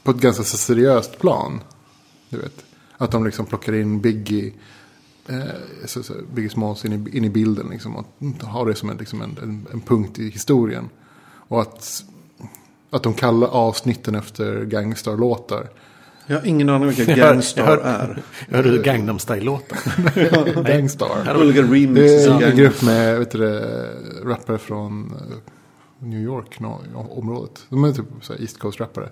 [0.02, 1.60] på ett ganska seriöst plan.
[2.28, 2.64] Du vet.
[2.96, 4.52] Att de liksom plockar in Biggie,
[5.84, 7.68] så, så, Biggie Smalls in i, in i bilden.
[7.70, 8.06] Liksom, och
[8.42, 10.88] har det som en, liksom en, en, en punkt i historien.
[11.48, 12.04] Och att,
[12.90, 15.68] att de kallar avsnitten efter gangstarlåtar.
[16.26, 18.22] Jag har ingen aning vilka Jag hör- Gangstar jag hör- är.
[18.48, 19.78] Jag hörde Gangnam Style-låten.
[20.66, 21.36] Gangstar.
[21.42, 22.56] Olika Det remixes är av en Gang.
[22.56, 23.90] grupp med vet du, det,
[24.24, 25.36] rappare från eh,
[26.06, 27.66] New York, no, området.
[27.68, 28.06] De är typ
[28.40, 29.08] East Coast-rappare.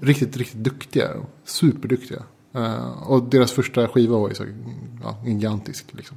[0.00, 1.08] Riktigt, riktigt duktiga.
[1.44, 2.22] Superduktiga.
[2.56, 4.44] Eh, och deras första skiva var ju så
[5.02, 5.86] ja, gigantisk.
[5.92, 6.16] Liksom.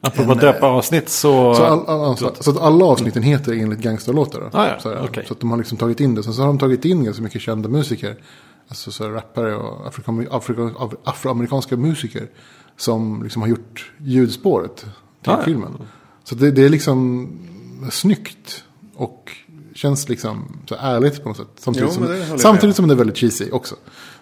[0.00, 1.54] Apropå att döpa avsnitt så...
[1.54, 4.50] Så, all, all, så, så att alla avsnitten heter enligt gangsterlåtar.
[4.52, 5.24] Ah, ja, så, okej.
[5.26, 6.22] så att de har liksom tagit in det.
[6.22, 8.16] Sen så har de tagit in ganska mycket kända musiker.
[8.68, 12.28] Alltså så rappare och afrika, af- afroamerikanska musiker.
[12.76, 14.76] Som liksom har gjort ljudspåret
[15.22, 15.42] till Ah, ja.
[15.44, 15.72] filmen.
[16.24, 17.28] Så det, det är liksom
[17.90, 18.64] snyggt.
[18.94, 19.30] Och
[19.74, 21.48] känns liksom så ärligt på något sätt.
[21.58, 23.74] Samtidigt, Jo, det som, samtidigt som det är väldigt cheesy också.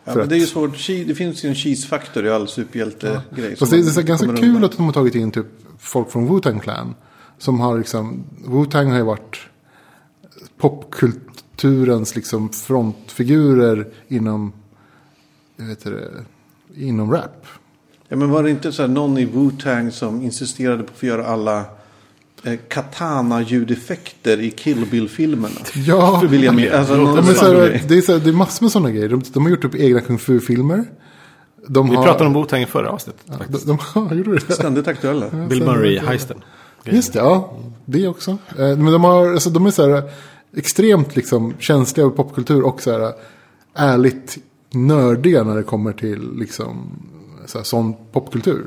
[0.06, 0.86] Ja, men det är ju svårt.
[0.86, 3.56] Det finns ju en cheese-faktor i all superhjälte-grej.
[3.56, 4.64] Fast som det är så här ganska kul undan.
[4.64, 5.46] att de har tagit in typ
[5.78, 6.94] folk från Wu-Tang Clan.
[7.38, 9.38] Som har liksom, Wu-Tang har ju varit
[10.58, 14.52] popkulturens liksom frontfigurer inom,
[15.56, 16.10] jag vet det,
[16.76, 17.46] inom rap.
[18.08, 21.06] Ja, men var det inte så här någon i Wu-Tang som insisterade på att få
[21.06, 21.64] göra alla
[22.68, 25.54] katana-ljudeffekter i Kill Bill-filmerna?
[25.74, 27.84] Ja, För alltså, det de är så sån här, grej.
[27.88, 29.08] det, är så här, det är massor med sådana grejer.
[29.08, 30.84] De, de har gjort typ egna kung fu-filmer.
[31.68, 33.22] De Vi har, pratade om Wu-Tang i förra avsnittet.
[33.26, 33.66] de, faktiskt.
[33.66, 34.54] de, ja, gjorde det?
[34.54, 35.30] Ständigt aktuella.
[35.48, 36.36] Bill Murray-heisten.
[36.84, 37.58] Just det, ja.
[37.84, 38.30] Det också.
[38.30, 40.02] Eh, Men de, har, alltså, de är så här
[40.56, 43.12] extremt liksom, känsliga av popkultur och så här
[43.74, 44.38] ärligt
[44.70, 46.90] nördiga när det kommer till liksom
[47.46, 48.66] så här, sån popkultur.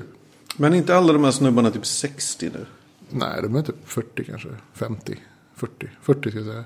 [0.57, 2.65] Men inte alla de här snubbarna typ 60 nu?
[3.09, 4.49] Nej, de är typ 40 kanske.
[4.73, 5.19] 50.
[5.55, 5.89] 40.
[6.01, 6.63] 40 ska jag säga.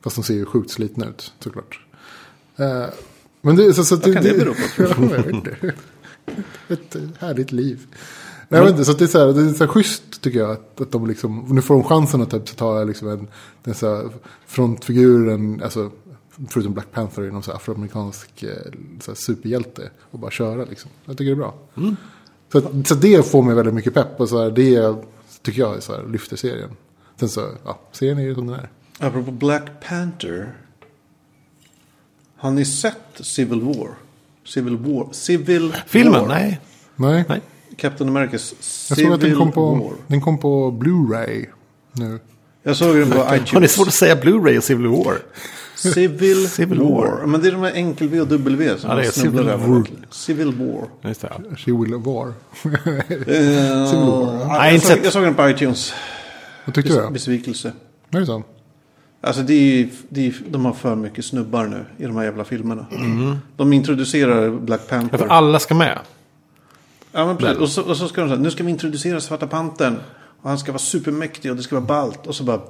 [0.00, 1.80] Fast de ser ju sjukt slitna ut såklart.
[2.56, 2.84] Eh,
[3.40, 4.60] men det, så, så, Vad kan det bero på?
[4.82, 5.72] Ja, jag vet inte.
[6.68, 7.86] Ett härligt liv.
[8.48, 10.38] Nej, jag vet inte, så det är så här, det är så här schysst tycker
[10.38, 10.50] jag.
[10.50, 13.28] Att, att de liksom, nu får de chansen att typ, ta liksom en,
[13.62, 14.10] den så här
[14.46, 15.90] frontfiguren, alltså
[16.48, 18.50] förutom Black Panther, någon så här afroamerikansk eh,
[19.00, 19.90] så här superhjälte.
[20.00, 20.90] Och bara köra liksom.
[21.04, 21.54] Jag tycker det är bra.
[22.52, 24.20] Så, att- så det får mig väldigt mycket pepp.
[24.20, 24.94] Och så här, det
[25.44, 26.70] tycker jag är så här, lyfter serien.
[27.16, 28.68] Sen så, ja, serien är ju som den är.
[28.98, 30.52] Apropå Black Panther.
[32.36, 33.88] Har ni sett Civil War?
[34.44, 35.08] Civil War?
[35.12, 36.20] Civil Filmen?
[36.20, 36.28] War.
[36.28, 36.60] Nej.
[36.96, 37.40] Nej, Nej.
[37.76, 39.92] Captain Americas jag Civil såg att den kom på, War.
[40.06, 41.46] den kom på Blu-ray
[41.92, 42.18] nu.
[42.62, 43.52] Jag såg den på iTunes.
[43.52, 45.18] Har ni svårt att säga Blu-ray och Civil War?
[45.76, 46.88] Civil, Civil War.
[46.88, 47.26] War.
[47.26, 49.66] Men det är de här enkel V och W som Ja, det är Civil över.
[49.68, 49.86] War.
[50.10, 50.88] Civil War.
[51.08, 51.32] Just det,
[51.66, 51.76] ja.
[51.78, 52.28] Will war.
[52.28, 54.34] Eh, Civil War.
[54.40, 55.94] ja, Nej, jag, såg, jag såg den på iTunes.
[56.64, 57.10] Vad tyckte du då?
[57.10, 57.72] Besvikelse.
[58.10, 58.42] Är det så?
[59.20, 62.44] Alltså det är, det är, de har för mycket snubbar nu i de här jävla
[62.44, 62.86] filmerna.
[62.92, 63.36] Mm.
[63.56, 65.18] De introducerar Black Ja, Panther.
[65.18, 65.98] för alla ska med.
[67.12, 67.58] Ja, men precis.
[67.58, 69.96] Och så, och så ska de säga, nu ska vi introducera Svarta Pantern.
[70.42, 72.26] Och han ska vara supermäktig och det ska vara ballt.
[72.26, 72.60] Och så bara...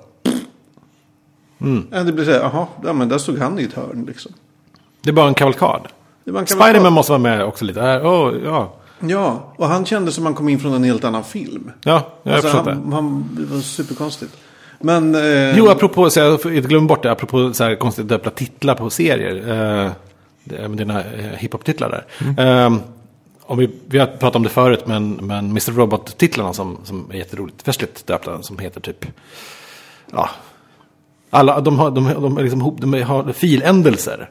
[1.67, 1.87] Mm.
[1.91, 4.33] Ja, det blir så här, jaha, ja, men där stod han i ett hörn liksom.
[5.03, 5.81] Det är bara en kavalkad.
[6.47, 7.81] Spiderman måste vara med också lite.
[7.83, 8.75] Äh, oh, ja.
[9.01, 11.71] Ja, och han kände som han kom in från en helt annan film.
[11.85, 12.71] ja, jag Alltså, förstått det.
[12.73, 14.37] han, han, det var superkonstigt.
[14.81, 15.15] Men...
[15.15, 18.91] Eh, Jo, apropå, så jag glömma bort det, apropå så här konstigt döpta titlar på
[18.91, 19.51] serier.
[19.85, 22.05] Eh, dina eh, hiphop-titlar
[22.37, 22.65] där.
[22.67, 22.77] Eh,
[23.47, 25.73] om vi, vi har pratat om det förut, men, men Mr.
[25.73, 29.07] Robot-titlarna som, som är jätteroligt festligt döpta, som heter typ...
[30.13, 30.31] Ja,
[31.35, 34.31] alla, de har, de, de, liksom, de har filändelser.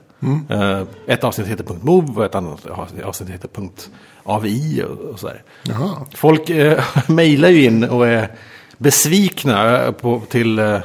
[0.49, 2.65] Eh, ett avsnitt heter .mov och ett annat
[3.03, 3.49] avsnitt heter
[4.23, 5.43] .avi och, och sådär.
[6.15, 8.31] Folk eh, mejlar ju in och är
[8.77, 10.79] besvikna på, till, eh,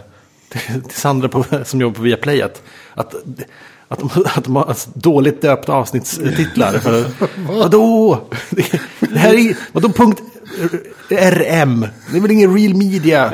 [0.48, 2.62] till, till Sandra på, som jobbar på Viaplay att,
[2.94, 3.14] att,
[3.88, 6.78] att, de, att de har dåligt döpta avsnittstitlar.
[6.78, 7.04] För,
[7.58, 8.20] vadå?
[8.50, 10.22] Det, det här är vadå punkt
[11.08, 11.86] RM?
[12.10, 13.30] Det är väl ingen real media?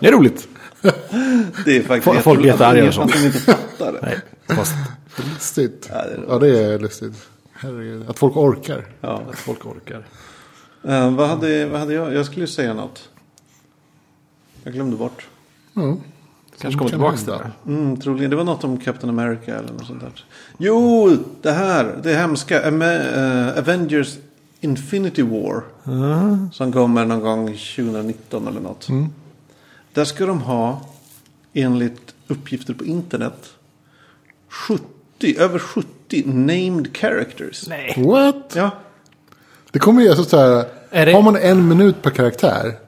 [0.00, 0.48] Det är roligt.
[1.64, 3.12] Det är faktiskt Folk- folk blir jättearga och att sånt.
[3.12, 3.98] de inte fattar det.
[4.02, 4.18] Nej,
[4.56, 4.74] fast
[5.16, 5.90] Lustigt.
[5.92, 7.28] Ja, det är Ja, det är lustigt.
[7.52, 8.10] Herregud.
[8.10, 8.84] Att folk orkar.
[9.00, 9.22] Ja.
[9.30, 10.06] att folk orkar.
[10.84, 12.14] Eh, vad, hade, vad hade jag?
[12.14, 13.08] Jag skulle ju säga något.
[14.64, 15.26] Jag glömde bort.
[15.74, 15.96] Ja.
[16.58, 17.72] Kanske kommer kan tillbaka till det.
[17.72, 18.30] Mm, troligen.
[18.30, 20.24] Det var något om Captain America eller något sånt där.
[20.58, 22.00] Jo, det här.
[22.02, 22.62] Det hemska.
[22.62, 24.16] Eh, Avengers
[24.60, 25.62] Infinity War.
[26.52, 28.88] Som kommer någon gång 2019 eller något.
[29.92, 30.80] Där ska de ha,
[31.52, 33.50] enligt uppgifter på internet,
[34.48, 34.84] 70,
[35.38, 37.68] över 70 named characters.
[37.68, 37.94] Nej.
[38.06, 38.52] What?
[38.56, 38.70] Ja,
[39.70, 40.64] Det kommer ju alltså så här.
[40.90, 42.78] Är det- Har man en minut per karaktär.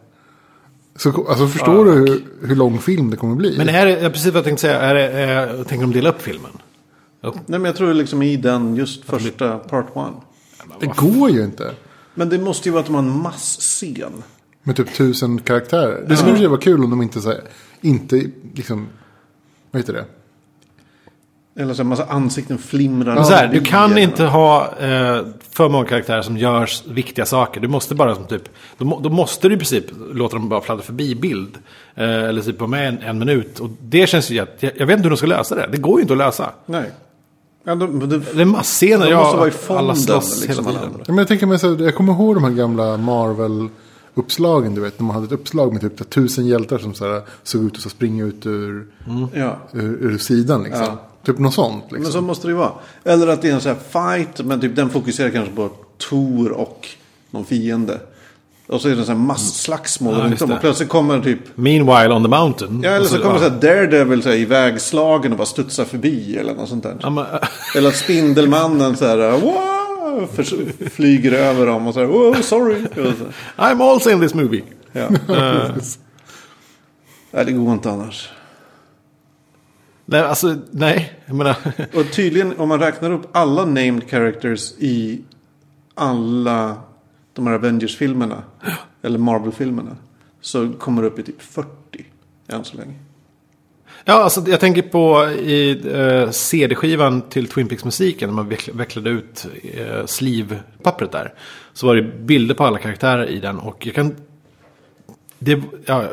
[0.96, 3.54] Så alltså, förstår du hur, hur lång film det kommer bli?
[3.58, 6.08] Men är det, ja, precis vad jag tänkte säga, är det, är, tänker de dela
[6.08, 6.50] upp filmen?
[7.22, 10.12] Nej, men jag tror liksom i den just första part one.
[10.80, 11.74] det går ju inte.
[12.14, 14.22] Men det måste ju vara att de har en massscen.
[14.64, 16.04] Med typ tusen karaktärer.
[16.08, 17.40] Det skulle sig vara kul om de inte så här,
[17.80, 18.22] inte
[18.54, 18.86] liksom,
[19.70, 20.04] vad heter det?
[21.56, 23.22] Eller så en massa ansikten flimrar.
[23.22, 27.60] Så här, du kan eller inte ha eh, för många karaktärer som gör viktiga saker.
[27.60, 28.48] Du måste bara som typ,
[28.78, 31.58] då, då måste du i princip låta dem bara fladdra förbi bild.
[31.94, 33.60] Eh, eller typ vara med en, en minut.
[33.60, 35.68] Och det känns ju att, jag, jag vet inte hur de ska lösa det.
[35.72, 36.50] Det går ju inte att lösa.
[36.66, 36.90] Nej.
[37.64, 40.66] Ja, de, de, Det är masscener, De ja, måste vara i fonden, alla slåss liksom,
[40.66, 40.94] hela tiden.
[40.98, 42.96] Ja, men jag, tänker mig så här, jag kommer ihåg de här gamla
[44.14, 44.74] Marvel-uppslagen.
[44.74, 47.64] Du vet, när man hade ett uppslag med typ tusen hjältar som så här, såg
[47.64, 48.86] ut att så springa ut ur,
[49.34, 49.56] ja.
[49.72, 50.62] ur, ur sidan.
[50.62, 50.82] Liksom.
[50.84, 50.98] Ja.
[51.26, 51.84] Typ något sånt.
[51.90, 52.12] Men Liksom.
[52.12, 52.72] så måste det ju vara.
[53.04, 55.70] Eller att det är en sån här fight, men typ den fokuserar kanske på
[56.10, 56.88] Tor och
[57.30, 58.00] någon fiende.
[58.66, 59.22] Och så är det en sån här
[60.18, 60.48] Ja, just om.
[60.48, 60.54] det.
[60.54, 61.38] Och plötsligt kommer typ...
[61.54, 62.80] Meanwhile on the mountain.
[62.82, 63.40] Ja, eller Och så kommer ja.
[63.40, 66.96] så här Daredevil så här, i vägslagen och bara studsar förbi eller något sånt där.
[67.00, 67.24] Ja, men,
[67.76, 69.18] Eller att Spindelmannen så här,
[70.32, 70.44] för,
[70.90, 72.86] flyger över dem och så här, oh, sorry.
[72.94, 73.26] Så.
[73.56, 74.62] I'm also in this movie.
[74.92, 75.08] Ja.
[77.30, 78.30] Nej, det går inte annars.
[80.04, 81.20] Nej, alltså, nej.
[81.26, 81.56] Jag menar,
[81.94, 85.20] Och tydligen, om man räknar upp alla named characters i
[85.94, 86.76] alla
[87.32, 88.42] de här Avengers-filmerna.
[89.02, 89.96] Eller Marvel-filmerna.
[90.40, 91.68] Så kommer det upp i typ 40.
[92.48, 92.94] Än så länge.
[94.04, 98.28] Ja, alltså jag tänker på i eh, CD-skivan till Twin Peaks-musiken.
[98.28, 101.34] När man veck- vecklade ut eh, sleeve-pappret där.
[101.72, 103.58] Så var det bilder på alla karaktärer i den.
[103.58, 104.16] Och jag kan...
[105.38, 106.08] Det, ja,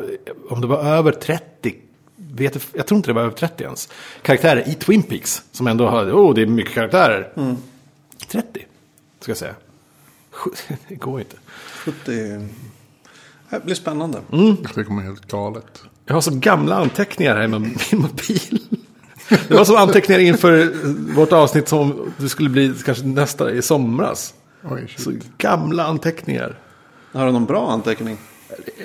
[0.48, 1.74] om det var över 30
[2.16, 3.88] vet, jag tror inte det var över 30 ens,
[4.22, 5.42] karaktärer i Twin Peaks.
[5.52, 7.32] Som ändå har, oh det är mycket karaktärer.
[8.28, 8.66] 30,
[9.20, 9.54] ska jag säga.
[10.88, 11.36] Det går inte.
[11.84, 12.48] 70...
[13.50, 14.20] Det blir spännande.
[14.74, 15.82] Det kommer helt galet.
[16.12, 18.58] Jag har så gamla anteckningar här i min mobil.
[19.48, 20.72] Det var som anteckningar inför
[21.14, 24.34] vårt avsnitt som det skulle bli kanske nästa i somras.
[24.70, 24.94] Oj.
[24.98, 26.58] Så gamla anteckningar.
[27.12, 28.18] Har du någon bra anteckning?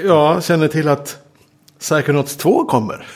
[0.05, 1.17] Jag känner till att
[1.79, 3.07] Psychonauts 2 kommer.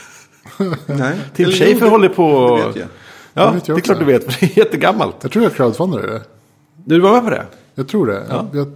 [0.86, 1.17] Nej.
[1.36, 2.58] Tim Schafer håller på...
[2.58, 2.88] Det vet jag.
[3.34, 5.15] Ja, Det vet jag det är klart du vet, för det är jättegammalt.
[5.21, 6.21] Jag tror jag crowdfundade det.
[6.86, 7.45] Du var med på det?
[7.76, 8.26] Jag tror det.
[8.30, 8.67] Jag, jag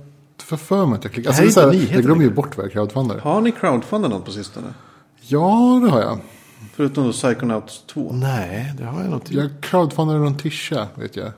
[0.43, 1.35] får för mig att jag klickade.
[1.35, 2.73] Det här Alltså, är det är inte här, jag nyheter glömmer ju bort vad jag
[2.73, 3.17] crowdfundar.
[3.17, 4.67] Har ni crowdfundat något på sistone?
[5.27, 6.19] Ja, det har jag.
[6.73, 8.11] Förutom då Psychonauts 2.
[8.13, 11.31] Nej, det har jag nog inte Jag crowdfundade någon tisha, vet jag.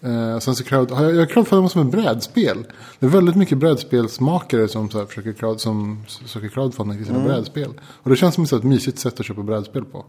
[0.00, 2.66] Eh, sen så crowd, har jag, jag crowdfundade som ett brädspel.
[2.98, 7.24] Det är väldigt mycket brädspelsmakare som, så här, försöker, crowd, som söker crowdfunda till sina
[7.24, 7.80] brädspel.
[7.80, 10.04] Och det känns som ett, mysigt sätt att köpa brädspel på.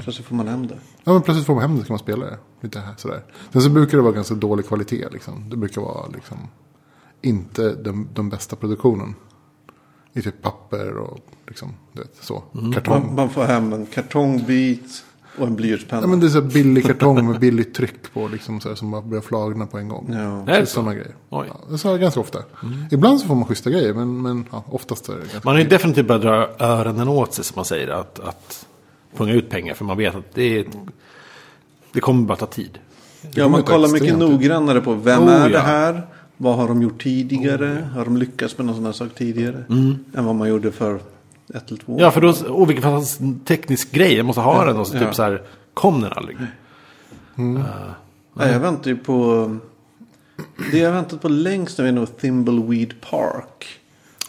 [0.00, 0.78] Plötsligt får man hem det.
[1.04, 2.38] Ja, men plötsligt får man hem det så kan man spela det.
[2.60, 3.24] Lite här, sådär.
[3.52, 5.08] Sen så brukar det vara ganska dålig kvalitet.
[5.12, 5.50] Liksom.
[5.50, 6.38] Det brukar vara liksom,
[7.22, 9.14] inte den, den bästa produktionen.
[10.16, 12.42] I typ papper och liksom, du vet, så.
[12.74, 13.06] Kartong.
[13.06, 15.04] Man, man får hem en kartongbit
[15.38, 16.02] och en blyertspenna.
[16.02, 18.28] Ja, men det är så billig kartong med billigt tryck på.
[18.28, 20.08] Liksom, så här, som bara börjar flagna på en gång.
[20.12, 20.42] Ja.
[20.46, 20.70] Det är så?
[20.70, 21.14] sådana grejer.
[21.30, 21.46] Oj.
[21.48, 22.38] Ja, det är så ganska ofta.
[22.90, 23.94] Ibland så får man schyssta grejer.
[23.94, 27.34] Men, men ja, oftast är det ganska Man har ju definitivt börjat dra öronen åt
[27.34, 27.88] sig som man säger.
[27.88, 28.66] Att, att
[29.16, 29.74] punga ut pengar.
[29.74, 30.66] För man vet att det, är,
[31.92, 32.78] det kommer bara ta tid.
[33.34, 35.60] Ja, man kollar mycket noggrannare på vem Oh, är det ja.
[35.60, 36.06] här?
[36.36, 37.88] Vad har de gjort tidigare?
[37.94, 39.64] Har de lyckats med någon sån här sak tidigare?
[40.14, 40.94] Än vad man gjorde för
[41.54, 44.14] ett eller två år Ja, för då, och vilken fantastisk teknisk grej.
[44.16, 45.00] Jag måste ha den och så Ja.
[45.00, 45.42] typ så här,
[45.74, 46.36] kom den aldrig.
[48.34, 49.56] Nej, jag väntar ju på...
[50.72, 53.66] Det jag har väntat på längst nu är nog Thimbleweed Park.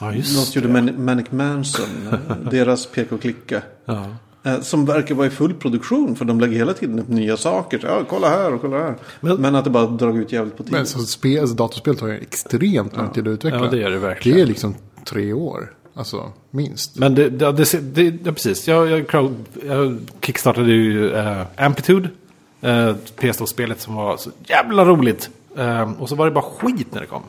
[0.02, 1.86] Ja, just som gjorde Man- Manic Manson.
[2.12, 3.62] eh, deras peka och klicka.
[3.86, 4.06] Ja.
[4.46, 6.16] Eh, Som verkar vara i full produktion.
[6.16, 7.80] För de lägger hela tiden upp nya saker.
[7.80, 8.96] Så, ja, kolla här och kolla här.
[9.22, 10.78] Men- Men, att det bara drar ut jävligt på tiden.
[10.80, 13.60] Men så spel, alltså, datorspel tar ju extremt lång tid att utveckla.
[13.60, 14.38] Ja, det gör det verkligen.
[14.38, 15.74] Det är liksom tre år.
[15.94, 16.96] Alltså minst.
[16.98, 18.68] Men det, det, det, det ja, precis.
[18.68, 19.36] Jag, jag, crowd,
[19.68, 22.10] jag kickstartade ju eh, Amplitude.
[22.64, 25.30] Uh, PS2-spelet som var så jävla roligt.
[25.58, 27.22] Eh, och så var det bara skit när det kom.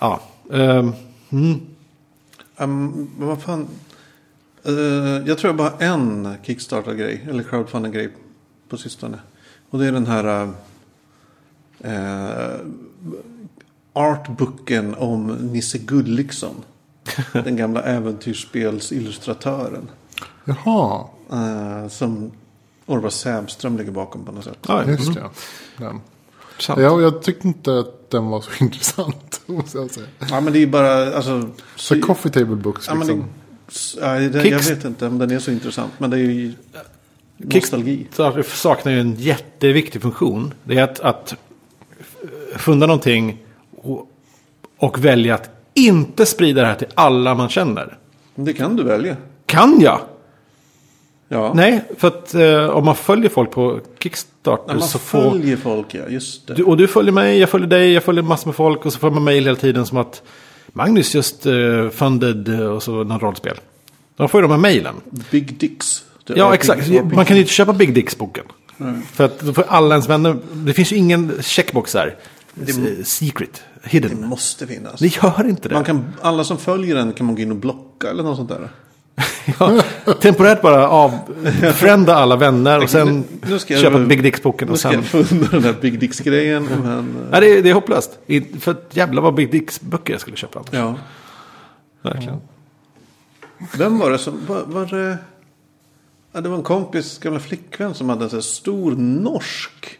[0.00, 0.20] Ja.
[0.52, 0.92] ehm,
[1.32, 1.60] mm.
[2.58, 3.68] Um, vad fan.
[4.64, 4.72] Eh,
[5.26, 7.26] jag tror jag bara har en Kickstarter-grej.
[7.28, 8.12] Eller crowdfunding-grej
[8.68, 9.18] på sistone.
[9.70, 10.52] Och det är den här.
[11.84, 12.56] Uh,
[13.92, 16.64] artbooken om Nisse Gulliksson.
[17.32, 19.88] den gamla äventyrsspelsillustratören.
[20.44, 22.32] Jaha, Uh, som
[22.86, 24.58] Orvar Sävström ligger bakom på något sätt.
[24.68, 25.14] Ja, just mm.
[25.14, 25.30] det.
[25.84, 26.00] Den.
[26.58, 26.80] Sant.
[26.80, 29.40] Jag, jag tyckte inte att den var så intressant.
[29.46, 30.06] Måste jag säga.
[30.30, 31.16] Ja men det är bara.
[31.16, 32.94] Alltså, Så coffee table books ja,
[33.72, 35.92] det, ja, det, jag vet inte om den är så intressant.
[35.98, 36.52] Men det är ju
[37.36, 37.96] nostalgi.
[37.98, 40.54] Kickstarter saknar ju en jätteviktig funktion.
[40.64, 41.34] Det är att, att
[42.56, 43.38] funda någonting
[43.76, 44.08] och,
[44.76, 47.98] och välja att inte sprida det här till alla man känner.
[48.34, 49.16] Det kan du välja.
[49.46, 50.00] Kan jag?
[51.28, 51.52] Ja.
[51.54, 55.30] Nej, för att eh, om man följer folk på Kickstarter Ja, man så får...
[55.30, 56.02] följer folk, ja.
[56.08, 56.54] Just det.
[56.54, 58.98] Du, och du följer mig, jag följer dig, jag följer massor med folk och så
[58.98, 60.22] får man mejl hela tiden som att
[60.72, 63.56] Magnus just uh, funded eh, och så någon rollspel.
[64.16, 64.94] Då får ju de här mejlen.
[65.30, 66.04] Big Dicks.
[66.26, 66.88] Det Ja, exakt.
[67.12, 68.44] Man kan ju inte köpa Big Dicks-boken.
[69.12, 72.16] För att då får alla ens vänner, det finns ju ingen checkbox där.
[72.54, 74.28] Det, secret, Det hidden.
[74.28, 75.00] måste finnas.
[75.00, 75.74] Det gör inte det.
[75.74, 78.48] Man kan, alla som följer den kan man gå in och blocka eller något sånt
[78.48, 78.68] där.
[79.58, 79.82] ja,
[80.20, 84.78] temporärt bara avfrända alla vänner och sen Nu ska jag- köpa Big Dicks-boken Nu och
[84.78, 84.98] ska sen...
[85.12, 86.64] jag funda den där Big Dicks-grejen.
[86.82, 88.18] Men, Nej, det, är, det är hopplöst.
[88.60, 90.58] För att jävla vad Big Dicks-böcker jag skulle köpa.
[90.58, 90.72] annars.
[90.72, 90.94] ja.
[92.10, 92.40] Verkligen.
[93.78, 94.40] Vem var det som...
[94.46, 95.18] Var, var det...
[96.32, 99.98] Ja, det var en kompis gamla flickvän som hade en sån här stor norsk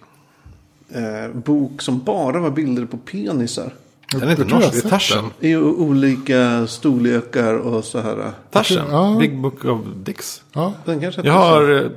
[0.94, 3.72] eh, bok som bara var bilder på penisar.
[4.20, 5.30] Den är inte Jag tror norsk, det är Tarzan.
[5.40, 8.32] I olika storlekar och så här.
[8.50, 9.16] Tarzan, Ja.
[9.18, 10.42] Big Book of Dicks.
[10.52, 11.84] Ja, Den kanske Jag har...
[11.84, 11.90] eh,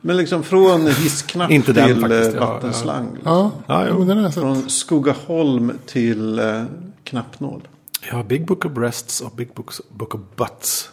[0.00, 3.14] Men liksom från hissknapp Inte den till faktiskt, eh, ja, vattenslang.
[3.14, 3.32] liksom.
[3.32, 3.98] ja, Ja, jo.
[3.98, 4.42] men den har jag sett.
[4.42, 6.64] Från Skogaholm till eh,
[7.04, 7.68] knappnål.
[8.08, 10.90] Jag har Big Book of Breasts och Big Books, Book of Butts.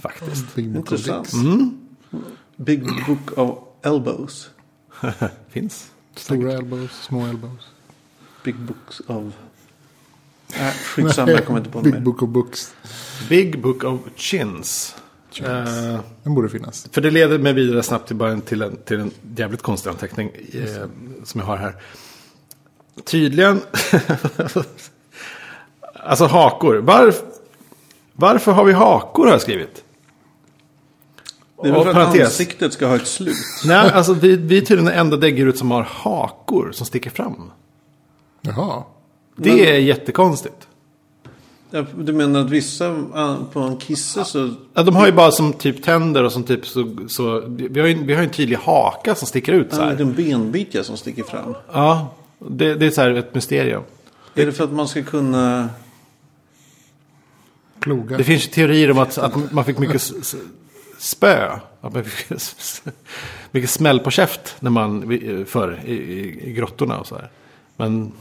[0.00, 0.54] Faktiskt.
[0.54, 1.24] Big Book of Intressant.
[1.24, 1.34] Dicks.
[1.34, 1.78] Mm.
[2.56, 4.50] Big Book of Elbows.
[5.50, 5.90] Finns.
[6.16, 7.60] Stora elbows, små elbows.
[8.44, 9.24] Big Books of...
[10.54, 12.00] Äh, skitsamma, jag kommer inte på Big mer.
[12.00, 12.74] Book of Books.
[13.28, 14.96] Big Book of Chins.
[15.40, 16.88] Eh, Den borde finnas.
[16.92, 19.90] för det leder mig vidare snabbt till, bara en, till, en, till en jävligt konstig
[19.90, 20.86] anteckning eh,
[21.24, 21.74] som jag har här.
[23.04, 23.60] Tydligen,
[25.94, 26.76] alltså hakor.
[26.76, 27.22] Varf,
[28.12, 29.84] Varför har vi hakor har jag skrivit.
[31.62, 32.26] Det är väl för att parentes.
[32.26, 33.36] ansiktet ska ha ett slut.
[33.64, 37.50] Nej, alltså vi, vi är tydligen den enda däggdjuret som har hakor som sticker fram.
[38.42, 38.82] Jaha.
[39.36, 40.68] Det är jättekonstigt.
[41.70, 44.54] Ja, Du menar att vissa ah, på en kisse så...
[44.74, 47.86] Ja, de har ju bara som typ tänder och som typ så, så vi har
[47.88, 49.94] ju vi har ju en tydlig haka som sticker ut så Ja, här.
[49.94, 51.54] det är en benbit ja, som sticker fram.
[51.72, 53.82] Ja, det, det är så här ett mysterium.
[54.34, 55.68] Är det för att man ska kunna...
[57.80, 58.16] Kloga.
[58.16, 60.12] Det finns ju teorier om att, att man fick mycket
[60.98, 61.58] spö.
[61.80, 62.30] Att man fick
[63.50, 67.30] mycket smäll på käft när man förr i, i, i grottorna och så här.
[67.76, 68.12] Men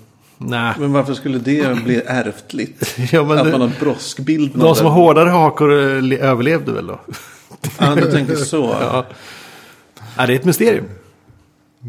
[0.41, 0.75] nej.
[0.79, 2.95] Men varför skulle det bli ärftligt?
[3.11, 4.51] Ja, men att det- man har broskbild.
[4.59, 6.99] De som har hårdare hakor eh, le- överlevde väl då?
[7.79, 8.61] Ja, du tänker så.
[8.81, 9.05] Ja.
[10.17, 10.85] ja, det är ett mysterium.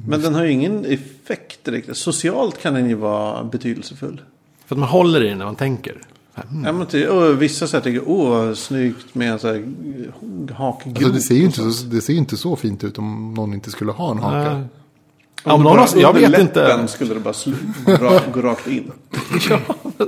[0.07, 1.97] Men den har ju ingen effekt direkt.
[1.97, 4.21] Socialt kan den ju vara betydelsefull.
[4.67, 5.95] För att man håller i den när man tänker.
[6.65, 9.55] Ja, men till, och vissa så här tycker åh, snyggt med så här
[10.51, 10.97] eh, hakgrop.
[10.97, 11.71] Alltså, det, ser ju inte så.
[11.71, 14.53] så, det ser ju inte så fint ut om någon inte skulle ha en haka.
[14.55, 14.63] Nej.
[15.45, 16.89] Om Om någon bara jag vet inte.
[16.89, 17.33] skulle det bara
[18.35, 18.93] gå rakt in.
[19.51, 19.59] Ja,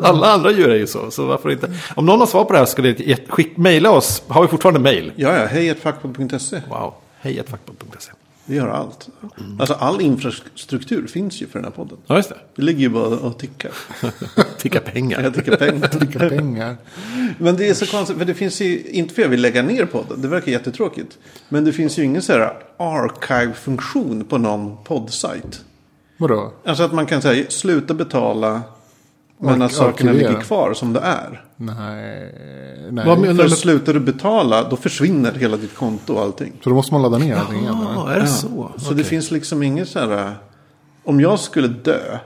[0.03, 1.11] alla andra djur är ju så.
[1.11, 1.71] Så varför inte?
[1.97, 2.67] Om någon har svar på det här
[3.01, 4.23] ge- skick, mejla oss.
[4.29, 5.13] Har vi fortfarande mejl?
[5.17, 6.61] Ja, ja, hej fackpodd.se.
[6.69, 6.95] Wow.
[7.21, 8.11] Hej fackpodd.se.
[8.47, 9.09] Vi gör allt.
[9.59, 11.99] Alltså all infrastruktur finns ju för den här podden.
[12.07, 12.37] Ja, just det.
[12.57, 13.73] Det ligger ju bara och tickar.
[14.59, 15.23] Ticka pengar.
[15.23, 15.91] Jag tycker pengar.
[16.01, 16.77] Vilka pengar.
[17.39, 19.63] Men det är så konstigt, för det finns ju, inte för att jag vill lägga
[19.63, 21.19] ner podden, det verkar jättetråkigt.
[21.49, 25.65] Men det finns ju ingen så här archive-funktion på någon poddsajt.
[26.17, 26.53] Vadå?
[26.65, 28.63] Alltså att man kan säga sluta betala,
[29.39, 30.31] men att sakerna arkivera.
[30.31, 31.45] ligger kvar som det är.
[31.57, 32.35] Nej.
[32.91, 33.07] nej.
[33.07, 33.57] Vad menar För du?
[33.57, 36.53] slutar du betala, då försvinner hela ditt konto och allting.
[36.65, 37.77] Så då måste man ladda ner allting igen?
[37.95, 38.71] Ja, är det så?
[38.77, 40.35] Så det finns liksom inget så här,
[41.05, 42.19] om jag skulle dö,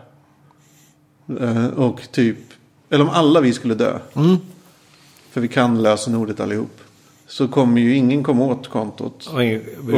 [1.40, 2.38] eh, och typ,
[2.90, 4.36] eller om alla vi skulle dö, Mm.
[5.30, 6.80] för vi kan lösenordet allihop,
[7.26, 9.30] så kommer ju ingen komma åt kontot.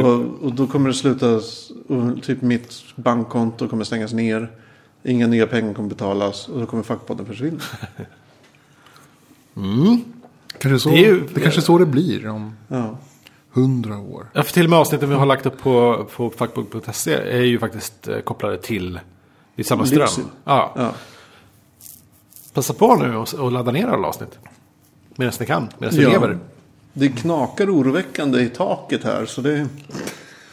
[0.03, 1.27] Och, och då kommer det sluta,
[1.87, 4.51] och typ mitt bankkonto kommer stängas ner.
[5.03, 7.59] Inga nya pengar kommer betalas och då kommer fackpodden försvinna.
[10.59, 12.97] Kanske så, Det det, är ju- kanske är så det blir om Ja.
[13.51, 14.25] hundra år.
[14.33, 17.59] Ja, för till och med avsnitten vi har lagt upp på, på fackbok.se är ju
[17.59, 18.99] faktiskt eh, kopplade till
[19.55, 20.07] i samma ström.
[20.43, 20.73] Ja.
[20.75, 20.93] Ja.
[22.53, 24.39] Passa på nu och, och ladda ner alla avsnitt.
[25.15, 26.09] Medan ni kan, medan vi Ja.
[26.09, 26.39] lever.
[26.93, 29.67] Det knakar oroväckande i taket här så det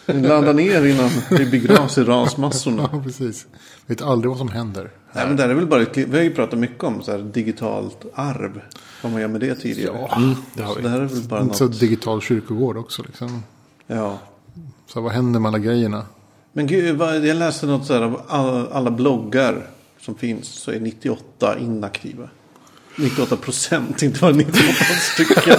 [0.09, 2.89] laddar ner innan det blir gras i rasmassorna.
[2.93, 3.47] Ja, precis.
[3.87, 4.91] Vet aldrig vad som händer.
[5.13, 8.05] Nej, men det är väl bara vi har ju pratat mycket om så här digitalt
[8.15, 8.61] arv.
[9.03, 10.09] Vad man gör med det tidigare.
[10.17, 10.83] Mm, det har Så vi.
[10.83, 11.81] det här är väl bara Inte så något.
[11.81, 13.03] digital kyrkogård också.
[13.03, 13.43] Liksom.
[13.87, 14.19] Ja.
[14.87, 16.05] Så vad händer med alla grejerna?
[16.53, 19.67] Men gud, vad- jag läste något så här av alla, alla bloggar
[20.01, 22.29] som finns så är 98 inaktiva.
[22.99, 24.63] 98 procent, inte bara 98
[25.15, 25.57] stycken.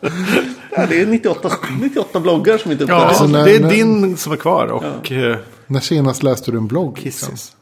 [0.76, 2.94] ja, det är 98, 98 bloggar som inte är Ja.
[3.06, 5.36] Alltså, när- det är när- din som är kvar och eh,
[5.66, 7.00] När senast läste du en blogg?
[7.04, 7.30] liksom?
[7.30, 7.56] Kisses.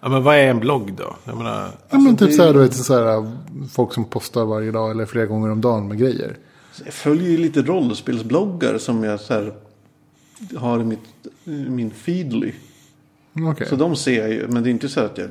[0.00, 1.16] Ja, men vad är en blogg då?
[1.24, 3.32] Jag menar, Ja, men typ det- så här, du vet, så här,
[3.72, 6.36] folk som postar varje dag eller flera gånger om dagen med grejer.
[6.84, 9.52] Jag följer ju lite rollspelsbloggar som jag så här,
[10.56, 11.00] har i mitt,
[11.68, 12.52] min feedly.
[13.50, 13.66] Okej.
[13.68, 15.28] Så de ser jag ju, men det är inte så att jag...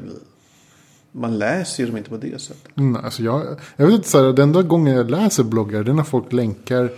[1.18, 2.78] Man läser ju dem inte på det sättet.
[2.78, 5.92] Mm, alltså jag, jag vet inte, så här, den enda gången jag läser bloggar det
[5.92, 6.90] är när folk länkar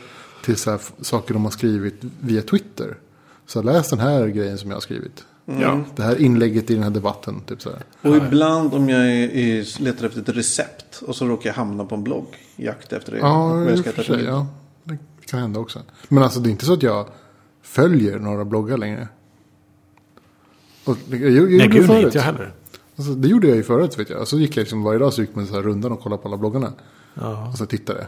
[0.43, 2.97] till så här, saker de har skrivit via Twitter.
[3.45, 5.25] Så läs den här grejen som jag har skrivit.
[5.45, 5.83] ja.
[5.95, 7.41] Det här inlägget i den här debatten.
[7.41, 8.11] Typ så här.
[8.11, 11.85] Och ibland om jag är, är, letar efter ett recept och så råkar jag hamna
[11.85, 13.17] på en blogg i jakt efter det.
[13.17, 14.47] Ja, jag ska för sig, ja,
[14.83, 15.79] det kan hända också.
[16.07, 17.07] Men alltså det är inte så att jag
[17.61, 19.07] följer några bloggar längre.
[20.85, 22.05] Och, jag, jag, jag Nej, gud förut.
[22.05, 22.53] inte jag heller.
[22.97, 24.27] Alltså, det gjorde jag ju förut vet jag.
[24.27, 26.27] Så gick jag liksom varje dag så gick man så här rundan och kollade på
[26.27, 26.73] alla bloggarna.
[27.13, 27.49] Ja.
[27.49, 28.07] Och så tittade.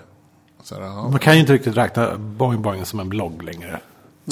[0.63, 1.09] Så här, ja.
[1.09, 3.79] Man kan ju inte riktigt räkna Boing Boing som en blogg längre.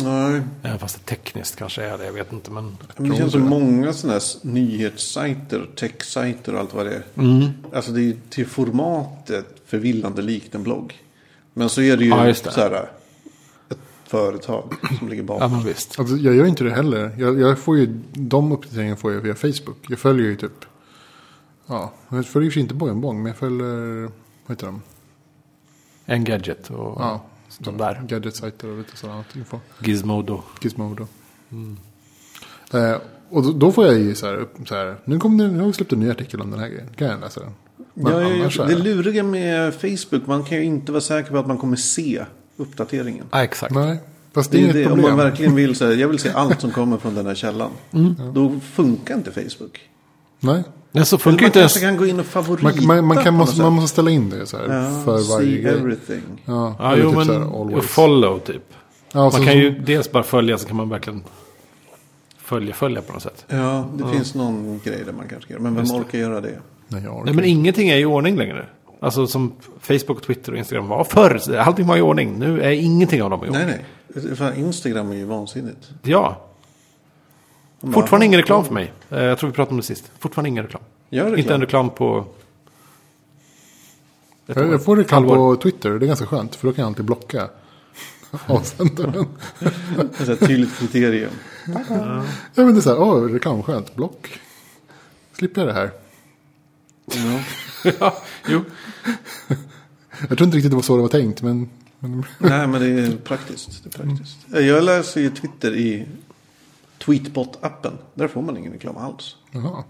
[0.03, 2.51] Nej, Även fast det tekniskt kanske är det, jag vet inte.
[2.51, 2.77] Men...
[2.97, 7.03] men det känns som många sådana här nyhetssajter, techsajter och allt vad det är.
[7.15, 7.47] Mm.
[7.73, 11.01] Alltså det är till formatet förvillande likt en blogg.
[11.53, 12.89] Men så är det ju Ja, så här
[14.07, 15.51] företag som ligger Ja, bakom.
[15.51, 15.99] men visst.
[15.99, 17.15] Alltså, jag gör inte det heller.
[17.17, 19.77] Jag, jag får ju, de uppdateringarna får jag via Facebook.
[19.87, 20.65] Jag följer ju typ,
[21.67, 24.11] ja, jag följer ju inte Bojambong, men jag följer, vad
[24.49, 24.81] heter de?
[26.05, 27.23] En gadget och Ja,
[27.59, 28.01] de där.
[28.07, 29.59] Gadget-sajter och lite sådant info.
[29.83, 30.41] Gizmodo.
[30.61, 31.07] Gizmodo.
[32.73, 32.95] Eh,
[33.29, 35.59] och då, då får jag ju så här, upp, så här nu, kom det, nu
[35.59, 36.89] har vi släppt en ny artikel om den här grejen.
[36.95, 37.51] Kan jag läsa den?
[37.93, 41.31] Men Ja, ja, annars ja, det luriga med Facebook, man kan ju inte vara säker
[41.31, 42.25] på att man kommer se
[42.57, 43.25] uppdateringen.
[43.31, 43.73] Ja, exakt.
[43.75, 43.97] Nej,
[44.33, 45.05] fast det Det är det, om problem.
[45.15, 47.69] man verkligen vill säga, jag vill se allt som kommer från den här källan.
[47.93, 48.15] Mm.
[48.33, 49.79] Då funkar inte Facebook.
[50.39, 50.63] Nej.
[50.91, 51.73] Nej, så funkar man inte ens...
[51.73, 54.29] kanske kan gå in och favorita Man, man, man, kan, måste, man måste ställa in
[54.29, 55.23] det så här, Ja, för varje
[55.55, 55.73] see grej.
[55.73, 56.21] everything.
[56.45, 57.85] Ja, Ja, jo, typ men så här, always.
[57.85, 58.63] follow typ.
[59.11, 61.23] Ja, Man så- kan så- ju dels bara följa så kan man verkligen
[62.37, 63.45] följa, följa på något sätt.
[63.47, 65.61] Ja, det finns någon grej där man kanske göra.
[65.63, 65.99] Men vem Just det.
[65.99, 66.59] orkar göra det?
[66.87, 68.65] Nej, jag orkar Nej, men ingenting är i ordning längre.
[68.99, 71.55] Alltså som Facebook, Twitter och Instagram var förr.
[71.57, 72.39] Allting var i ordning.
[72.39, 73.65] Nu är ingenting av dem i ordning.
[73.67, 73.83] Nej,
[74.15, 74.35] nej.
[74.35, 75.89] Fan, Instagram är ju vansinnigt.
[76.03, 76.41] Ja,
[77.81, 78.91] De fortfarande ingen reklam för mig.
[79.09, 80.11] Eh, Jag tror vi pratade om det sist.
[80.19, 80.81] Fortfarande ingen reklam.
[81.09, 81.37] Reklam.
[81.37, 82.25] Inte en reklam på...
[84.45, 85.55] Jag, jag får reklam Halvår.
[85.55, 86.55] på Twitter, det är ganska skönt.
[86.55, 87.49] För då kan jag alltid blocka
[88.47, 89.25] avsändaren.
[90.29, 91.31] Ett tydligt kriterium.
[91.65, 91.73] ja,
[92.55, 94.39] men det är så här, åh, reklam, skönt, block.
[95.37, 95.91] Slipper jag det här.
[97.15, 97.43] Ja.
[97.99, 98.63] ja, jo.
[100.19, 101.69] Jag tror inte riktigt det var så det var tänkt, men...
[101.99, 103.83] men Nej, men det är praktiskt.
[103.83, 104.37] Det är praktiskt.
[104.49, 106.07] Jag läser ju Twitter i
[106.99, 107.97] Tweetbot-appen.
[108.13, 109.35] Där får man ingen reklam alls.
[109.51, 109.83] jaha.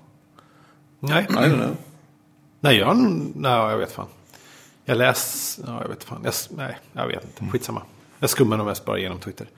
[0.99, 1.27] Nej.
[1.29, 1.75] I don't know.
[2.59, 2.97] Nej, jag,
[3.35, 4.07] nej, jag vet fan.
[4.85, 5.59] Jag läs...
[5.65, 6.21] Ja, jag vet fan.
[6.23, 7.51] Jag, nej, jag vet inte.
[7.51, 7.81] Skitsamma.
[8.19, 9.49] Jag skummar nog mest bara genom Twitter.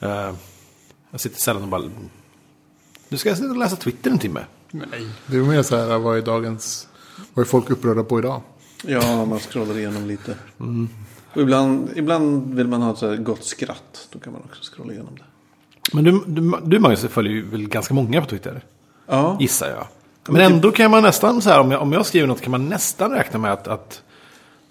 [0.00, 0.34] Eh,
[1.10, 1.82] jag sitter sällan och bara...
[3.08, 4.44] Nu ska jag sitta och läsa Twitter en timme.
[4.70, 5.06] Nej.
[5.26, 6.88] Det är mer så här, vad är dagens...
[7.34, 8.40] Vad är folk upprörda på idag?
[8.86, 10.34] Ja, man scrollar igenom lite.
[11.34, 14.08] Och ibland, ibland vill man ha ett så här gott skratt.
[14.12, 15.22] Då kan man också scrolla igenom det.
[15.92, 18.60] Men du, du, du Magnus, följer ju väl ganska många på Twitter?
[19.06, 19.86] Ja, Gissar jag.
[20.34, 22.68] Men ändå kan man nästan, så här, om jag, om jag skriver något kan man
[22.68, 24.02] nästan räkna med att, att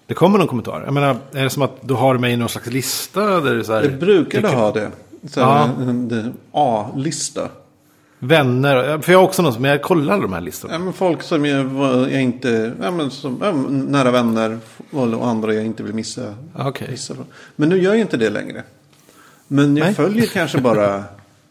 [0.06, 0.82] det kommer någon kommentar.
[0.84, 3.40] Jag menar, är det som att du har mig i någon slags lista?
[3.40, 4.90] Där det så här, det brukar tycker- ha det.
[5.30, 5.64] Så här, Ja.
[5.82, 7.48] en, en A-lista.
[8.22, 10.74] Vänner, för jag har också någon som jag kollar de här listorna.
[10.74, 11.66] Ja, men folk som jag,
[12.10, 14.58] jag inte, ja, men som, ja, nära vänner
[14.90, 16.34] och andra jag inte vill missa.
[16.54, 16.88] Okej.
[16.90, 17.14] missa.
[17.56, 18.62] Men nu gör jag inte det längre.
[19.48, 19.94] Men jag Nej.
[19.94, 21.04] följer kanske bara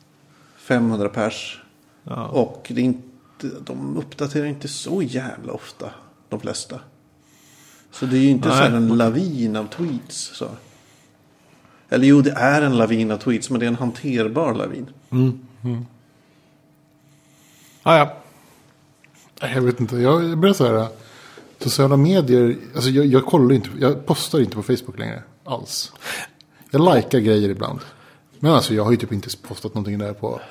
[0.57, 1.61] 500 pers.
[2.03, 2.25] Ja.
[2.27, 5.89] Och det är inte, de uppdaterar inte så jävla ofta,
[6.29, 6.79] de flesta.
[7.91, 10.31] Så det är ju inte Nej, så här en lavin av tweets.
[10.33, 10.47] Så.
[11.89, 14.87] Eller jo, det är en lavin av tweets, men det är en hanterbar lavin.
[17.83, 18.13] Ah, ja.
[19.39, 20.87] Jag vet inte, jag börjar så här...
[21.61, 25.91] Sociala medier, alltså jag, jag kollar inte, jag postar inte på Facebook längre alls.
[26.71, 27.79] Jag likar grejer ibland.
[28.39, 30.41] Men alltså jag har ju typ inte postat någonting där på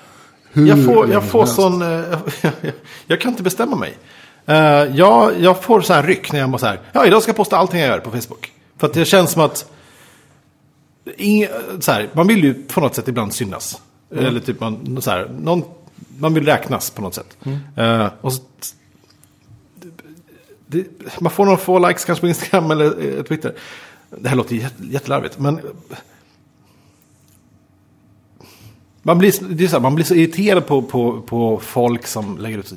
[0.52, 1.82] hur Jag får, jag får sån...
[1.82, 2.18] eh,
[3.06, 3.98] jag kan inte bestämma mig.
[4.48, 6.80] Uh, jag, jag får så här ryck när jag så här.
[6.92, 8.52] Ja, idag ska jag posta allting jag gör på Facebook.
[8.76, 9.70] För att det känns som att...
[11.16, 11.48] Inge,
[11.80, 13.82] så här, man vill ju på något sätt ibland synas.
[14.16, 15.64] Eller typ man, så här, någon,
[16.18, 17.36] man vill räknas på något sätt.
[17.76, 18.42] Eh, och så,
[20.66, 20.86] det,
[21.20, 23.54] man får några få likes kanske på Instagram eller eh, Twitter.
[24.10, 25.60] Det här låter jätte- jättelarvigt, men...
[29.02, 32.38] Man blir, det är så här, man blir så irriterad på, på, på folk som
[32.38, 32.76] lägger ut så...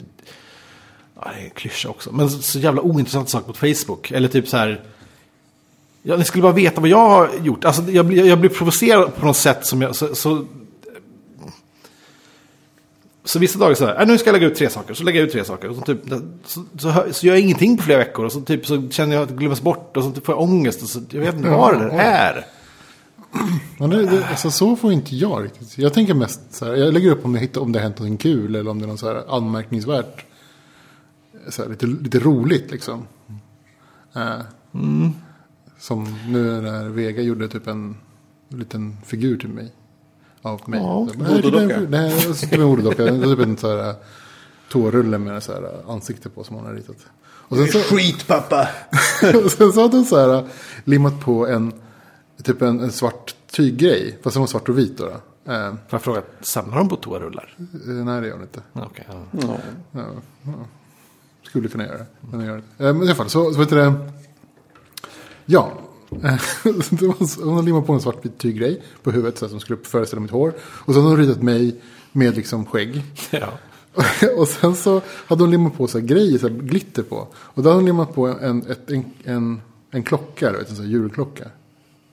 [1.16, 2.12] Ja, det är en klyscha också.
[2.12, 4.12] Men så, så jävla ointressanta saker på Facebook.
[4.12, 4.84] Eller typ så här...
[6.04, 7.66] Ja, ni skulle bara veta vad jag har gjort.
[7.66, 9.96] Alltså, jag, blir, jag blir provocerad på något sätt som jag...
[9.96, 10.46] Så, så,
[13.24, 14.94] så vissa dagar så här, äh, nu ska jag lägga ut tre saker.
[14.94, 15.70] Så lägger jag ut tre saker.
[15.70, 16.00] Och så, typ,
[16.46, 18.26] så, så, så gör jag ingenting på flera veckor.
[18.26, 19.98] Och så, typ, så känner jag att det glöms bort.
[19.98, 20.82] Och så typ får jag ångest.
[20.84, 22.46] Och så, jag vet inte vad det där är.
[23.80, 25.78] Men det, det, alltså, så får inte jag riktigt.
[25.78, 28.00] Jag tänker mest så här, jag lägger upp om det, hittar, om det har hänt
[28.00, 30.26] något kul eller om det är något så här anmärkningsvärt.
[31.50, 33.08] Så här, lite, lite roligt liksom.
[34.16, 34.40] Eh,
[35.80, 37.96] Som nu när Vega gjorde typ en
[38.50, 39.72] liten figur till mig.
[40.42, 40.80] Av mig.
[40.80, 43.04] Ja, Så, "Nej, det är voodoo-docka." en- Nej, det är typ en voodoo-docka.
[43.04, 43.96] Det är typ en så här
[44.72, 46.96] tårulle med en så här ansikte på som hon har ritat.
[47.24, 48.70] Och sen så, Skit pappa!
[49.46, 50.48] och sen så hade hon så här
[50.84, 51.74] limmat på en,
[52.44, 54.20] typ en, en svart tyggrej.
[54.24, 55.06] Fast den var svart och vit då.
[55.06, 55.52] då.
[55.52, 57.56] Eh, Får jag fråga, samlar de på toarullar?
[57.60, 58.62] eh, nej, det gör hon inte.
[58.74, 59.16] Okej, ja.
[59.42, 59.58] Ja.
[59.92, 60.02] Ja,
[60.44, 60.52] ja.
[61.44, 62.06] Skulle kunna göra det.
[62.32, 62.64] Men jag gör det.
[62.72, 62.88] inte.
[62.88, 63.94] Eh, men i alla fall, så, så vet du det.
[65.46, 65.72] Ja.
[67.28, 69.80] Så- hon har limmat på en svart vit tyggrej på huvudet så att som skulle
[69.84, 70.54] föreställa mitt hår.
[70.62, 71.76] Och sen har hon ritat mig
[72.12, 73.04] med liksom skägg.
[73.32, 73.48] ja.
[74.38, 77.28] och sen så hade hon limmat på så här grejer, så här glitter på.
[77.34, 80.86] Och då hade hon limmat på en, ett, en, en, en klocka, vet, en sån
[80.86, 81.46] här julklocka.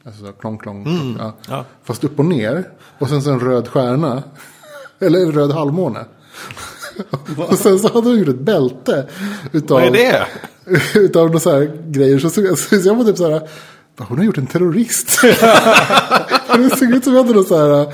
[0.04, 0.84] Alltså så här klong, klong.
[0.84, 1.32] klocka.
[1.48, 1.64] ja.
[1.84, 2.70] Fast upp och ner.
[2.98, 4.22] Och sen så en röd stjärna.
[4.98, 6.04] Eller en röd halvmåne.
[7.48, 9.08] och sen så hade hon gjort ett bälte.
[9.52, 10.26] Utav, Vad är det?
[10.94, 12.18] utav några så här grejer.
[12.18, 13.48] Så, så, så jag var typ så här.
[13.98, 15.20] "Va, Hon har gjort en terrorist.
[16.56, 17.86] det såg ut som jag hade någon så här.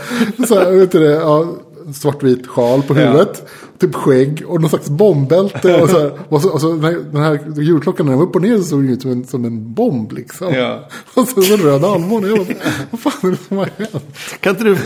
[0.47, 1.47] Så här vet du det, ja,
[1.93, 3.49] svartvit sjal på huvudet.
[3.79, 5.83] Typ skägg och någon slags bombbälte.
[5.83, 8.27] Och så, här, och så, och så den, här, den här julklockan när den var
[8.27, 10.55] upp och ner så såg den ut som en, som en bomb liksom.
[10.55, 10.89] Ja.
[11.15, 11.83] Och så en röd.
[11.83, 12.45] Jag bara,
[12.91, 14.05] Vad fan är det som har hänt?
[14.41, 14.77] Kan inte du,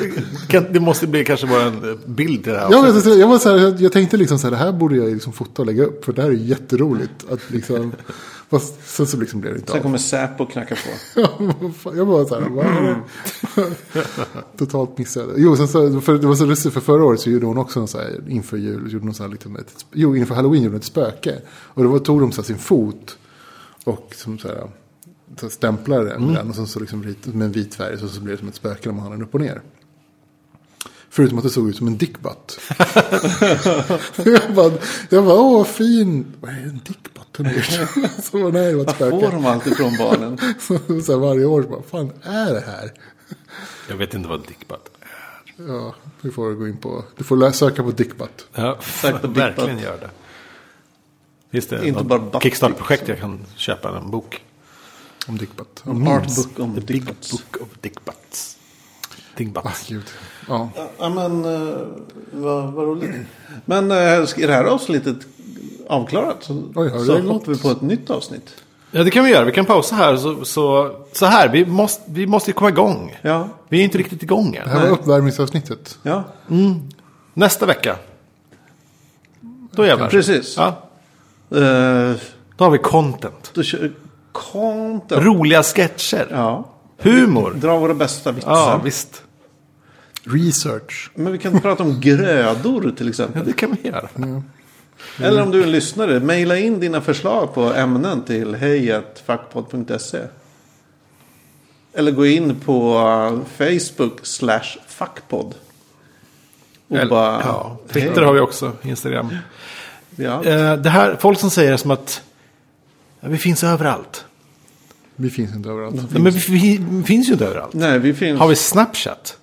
[0.48, 2.68] kan, det måste bli kanske vara en bild till det här.
[2.70, 4.96] Ja, men, jag, var så här, jag, jag tänkte liksom så här, det här borde
[4.96, 6.04] jag liksom fota och lägga upp.
[6.04, 7.24] För det här är jätteroligt.
[7.30, 7.92] Att liksom,
[8.58, 9.82] fast sen så liksom blev det inte Sen av.
[9.82, 11.20] kommer Säpo och knacka på.
[11.96, 13.00] Jag bara så här, vad är det?
[14.58, 15.32] Totalt missade.
[15.36, 17.80] Jo, sen så, för det var så lustigt för förra året så gjorde hon också
[17.80, 20.74] en så här, inför jul, gjorde hon så här, liksom ett, jo, inför halloween gjorde
[20.74, 21.40] hon ett spöke.
[21.50, 23.18] Och då tog de så här, sin fot
[23.84, 24.70] och som så här,
[25.40, 28.20] så stämplade den med den och sen så liksom med en vit färg så, så
[28.20, 29.62] blev det som ett spöke när man hade den upp och ner.
[31.10, 32.60] Förutom att det såg ut som en dickbutt.
[34.24, 34.72] jag bara,
[35.10, 36.26] jag bara, åh vad fin.
[36.40, 37.07] Vad är en dickbutt?
[37.44, 37.64] Gjort?
[38.22, 38.48] så
[38.80, 40.38] ett Får de alltid från barnen?
[40.60, 42.92] Så, så här, varje år så bara, fan är det här?
[43.88, 44.90] Jag vet inte vad dickbutt
[45.66, 48.46] Ja, du får gå in på, du får söka på dickbutt.
[48.54, 50.10] Ja, Sök på verkligen gör det.
[51.50, 54.44] Finns det Inte bara butt Kickstarter-projekt jag kan köpa en bok?
[55.28, 55.82] Om dickbutt.
[55.84, 57.30] Om artbook om The Big dickbutts.
[57.30, 58.56] Book of Dickbutts.
[59.04, 59.88] Ah, Dickbutts.
[59.88, 60.04] gud.
[60.48, 60.70] Ja.
[60.98, 61.86] Ja men uh,
[62.30, 63.10] vad, vad roligt.
[63.64, 65.16] Men uh, är det här avsnittet
[65.88, 68.54] avklarat så, Oj, så det hoppar vi på ett nytt avsnitt.
[68.90, 69.44] Ja, det kan vi göra.
[69.44, 70.16] Vi kan pausa här.
[70.16, 73.18] Så, så, så här, vi måste, vi måste komma igång.
[73.22, 74.68] Ja, Vi är inte riktigt igång Det än.
[74.68, 75.98] här var uppvärmningsavsnittet.
[76.02, 76.24] ja.
[77.34, 77.96] Nästa vecka.
[79.72, 80.08] Då jävlar.
[80.08, 80.54] precis.
[80.56, 80.84] Ja,
[81.52, 82.14] Uh,
[82.56, 83.50] då har vi content.
[83.54, 83.92] då kör
[84.32, 85.22] content.
[85.24, 86.26] Roliga sketcher.
[86.30, 86.68] Ja,
[86.98, 87.52] Humor.
[87.56, 88.50] dra våra bästa vitsar.
[88.50, 89.22] Ja, visst.
[90.24, 91.10] Research.
[91.14, 93.46] Men vi kan prata om grödor till Ja, exempel.
[93.46, 94.08] det kan vi göra.
[95.18, 100.18] Eller om du är en lyssnare, mejla in dina förslag på ämnen till hejatfackpodd.se.
[101.92, 105.54] Eller gå in på uh, Facebook slash fackpodd.
[106.88, 108.72] Och Eller, bara, ja, Twitter har vi också.
[108.82, 109.36] Instagram.
[110.16, 110.44] Ja.
[110.44, 112.22] Eh, det här, folk som säger som att
[113.20, 114.24] ja, vi finns överallt.
[115.16, 115.94] Vi finns inte överallt.
[115.94, 117.74] Nej, men vi, vi finns ju inte överallt.
[117.74, 118.40] Nej, vi finns...
[118.40, 119.38] Har vi Snapchat?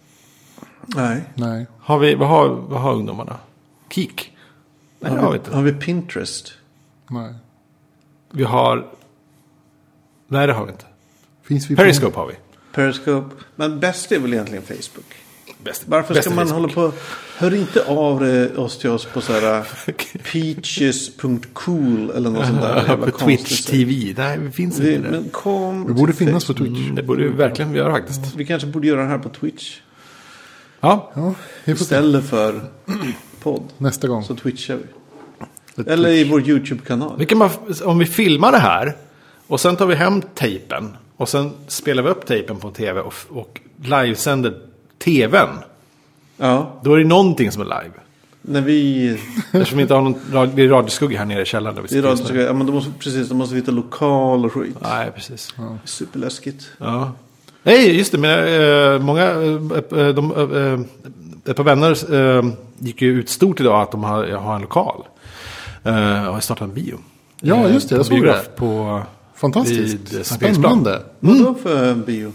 [0.86, 1.22] Nej.
[1.36, 1.66] Nej.
[1.80, 3.38] Har vi, vad, har, vad har ungdomarna?
[3.90, 4.35] Kik?
[5.00, 5.52] Nej, det har vi inte.
[5.56, 6.54] Har vi Pinterest?
[7.10, 7.34] Nej.
[8.32, 8.86] Vi har...
[10.28, 10.86] Nej, det har vi inte.
[11.44, 12.34] Finns vi på- Periscope har vi.
[12.74, 13.36] Periscope?
[13.56, 15.06] Men bäst är väl egentligen Facebook?
[15.64, 16.74] Bäst, Varför bäst ska man Facebook.
[16.76, 16.98] hålla på...
[17.38, 18.24] Hör inte av
[18.58, 19.68] oss till oss på så här
[20.32, 22.98] peaches.cool eller något sånt där.
[23.12, 23.62] På Twitch.
[23.66, 24.14] TV.
[24.18, 26.54] Nej, vi finns Vi, inte men kom Vi borde finnas på.
[26.54, 26.80] Twitch.
[26.80, 28.36] Mm, det borde vi verkligen göra faktiskt.
[28.36, 29.80] Vi kanske borde göra det här på Twitch.
[30.80, 31.34] Ja, Ja,
[31.66, 31.72] vi.
[31.74, 32.62] Istället för
[33.46, 33.64] podd.
[33.78, 34.24] Nästa gång.
[34.24, 34.76] Så twitchar
[35.78, 35.84] vi.
[35.92, 37.16] Eller i vår YouTube-kanal.
[37.18, 37.50] vi kan bara,
[37.86, 38.96] om vi filmar det här
[39.48, 43.14] och sen tar vi hem tejpen och sen spelar vi upp tejpen på tv och,
[43.30, 44.54] och livesänder
[45.04, 45.48] tvn.
[46.38, 47.94] Ja, Då är det någonting som är live.
[48.42, 49.10] när vi...
[49.52, 51.76] Eftersom vi inte har någon rad- det är radioskugga här nere i källaren.
[51.76, 52.42] Där vi Det är sitter just radio, nu.
[52.42, 54.76] ja, men då måste, precis, då måste vi hitta lokal och skit.
[54.82, 55.54] Nej, precis.
[55.84, 56.72] Superläskigt.
[56.78, 57.12] Ja.
[57.64, 58.18] Nej, just det.
[58.18, 58.40] Men,
[58.94, 61.96] eh, många, eh, de, eh, ett par vänner
[62.80, 65.04] gick ju ut stort idag att de har, har en lokal.
[65.84, 66.98] Eh, och har startat en bio.
[67.42, 68.56] Ja, Eh, just det, jag på såg det.
[68.56, 69.02] På,
[69.36, 70.14] Fantastiskt.
[70.14, 70.26] vid.
[70.26, 71.02] Spännande.
[71.20, 72.28] Vadå för bio?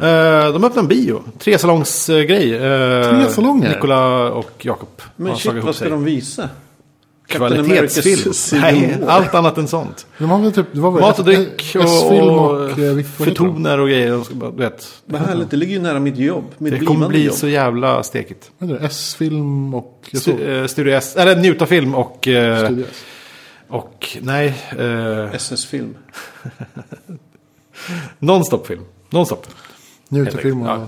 [0.00, 1.22] Eh, de öppnade en bio.
[1.38, 2.54] Tresalångsgrej.
[2.54, 3.68] Eh, Tre salonger?
[3.68, 5.90] Nikola och Jakob Men shit, vad ska sig.
[5.90, 6.48] de visa?
[7.28, 8.32] Kvalitetsfilm.
[8.60, 10.06] Nej, allt annat än sånt.
[10.18, 13.78] De har väl typ, det var väl Mat och dryck och, och, och eh, förtoner
[13.78, 14.34] och grejer.
[14.34, 16.44] Bara, du vet, Vad härligt, det ligger ju nära mitt jobb.
[16.58, 17.34] Mitt det kommer bli jobb.
[17.34, 18.50] så jävla stekigt.
[18.58, 18.78] Det?
[18.82, 20.10] S-film och...
[20.14, 22.28] Eh, Studio S, eller Njutafilm och...
[22.28, 23.04] Eh, Studio S.
[23.68, 25.94] och nej, eh, SS-film.
[28.18, 28.82] Nonstop-film.
[29.10, 29.46] Nonstop.
[30.08, 30.68] Njutafilm och...
[30.68, 30.86] Ja.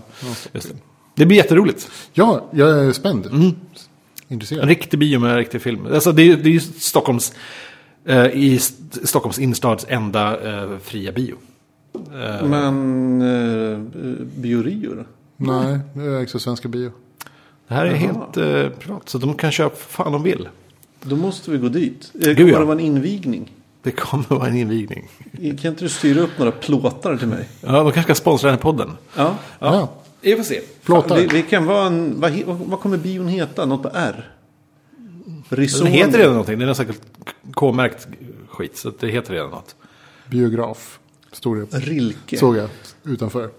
[0.52, 0.74] Just det.
[1.14, 1.90] det blir jätteroligt.
[2.12, 3.54] Ja, jag är spänd.
[4.30, 4.68] En Intresserad.
[4.68, 5.86] riktig bio med en riktig film.
[5.92, 7.32] Alltså det, är- det är ju Stockholms...
[8.04, 11.34] Eh, I St- Stockholms innerstads enda eh, fria bio.
[11.94, 13.78] Eh, Men uh,
[14.36, 15.04] Biorio då?
[15.36, 16.90] Nej, det ägs av Svenska Bio.
[17.68, 17.96] det här är Jaha.
[17.96, 20.48] helt eh, privat, så de kan köpa vad fan de vill.
[21.02, 22.12] Då måste vi gå dit.
[22.14, 22.58] Eh, Gud, Kommer ja.
[22.58, 23.52] det vara en invigning?
[23.82, 25.08] Det kommer vara en invigning.
[25.32, 27.48] Kan inte du styra upp några plåtar till mig?
[27.60, 28.90] Ja, de kanske ska sponsra den här podden.
[29.16, 29.34] Ja.
[29.58, 29.88] Ja,
[30.20, 30.60] Vi får se.
[30.84, 31.16] plåtar.
[31.16, 33.66] Vi, vi kan vara en, vad, vad, kommer bion heta?
[33.66, 34.30] Något på R?
[35.48, 35.84] Rison.
[35.84, 36.58] Den heter redan någonting.
[36.58, 37.00] Den är säkert
[37.54, 38.08] K-märkt
[38.48, 38.76] skit.
[38.76, 39.76] Så det heter redan något.
[40.26, 40.98] Biograf.
[41.32, 41.78] Stod det.
[41.78, 42.38] Rilke.
[42.38, 42.68] Såg jag
[43.04, 43.50] utanför.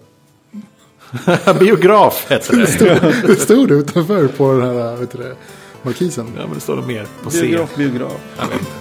[1.58, 3.26] Biograf heter det.
[3.26, 5.36] Det stod det utanför på den här vet du det,
[5.82, 6.26] markisen.
[6.36, 7.40] Ja, men det står nog mer på C.
[7.40, 8.20] Biograf, biograf.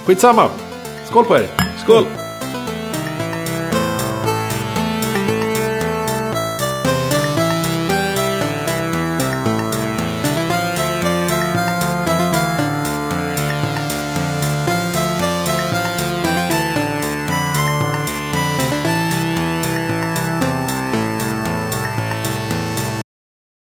[0.05, 0.49] Skitsamma.
[1.05, 1.47] Skål på er.
[1.83, 2.30] Skål!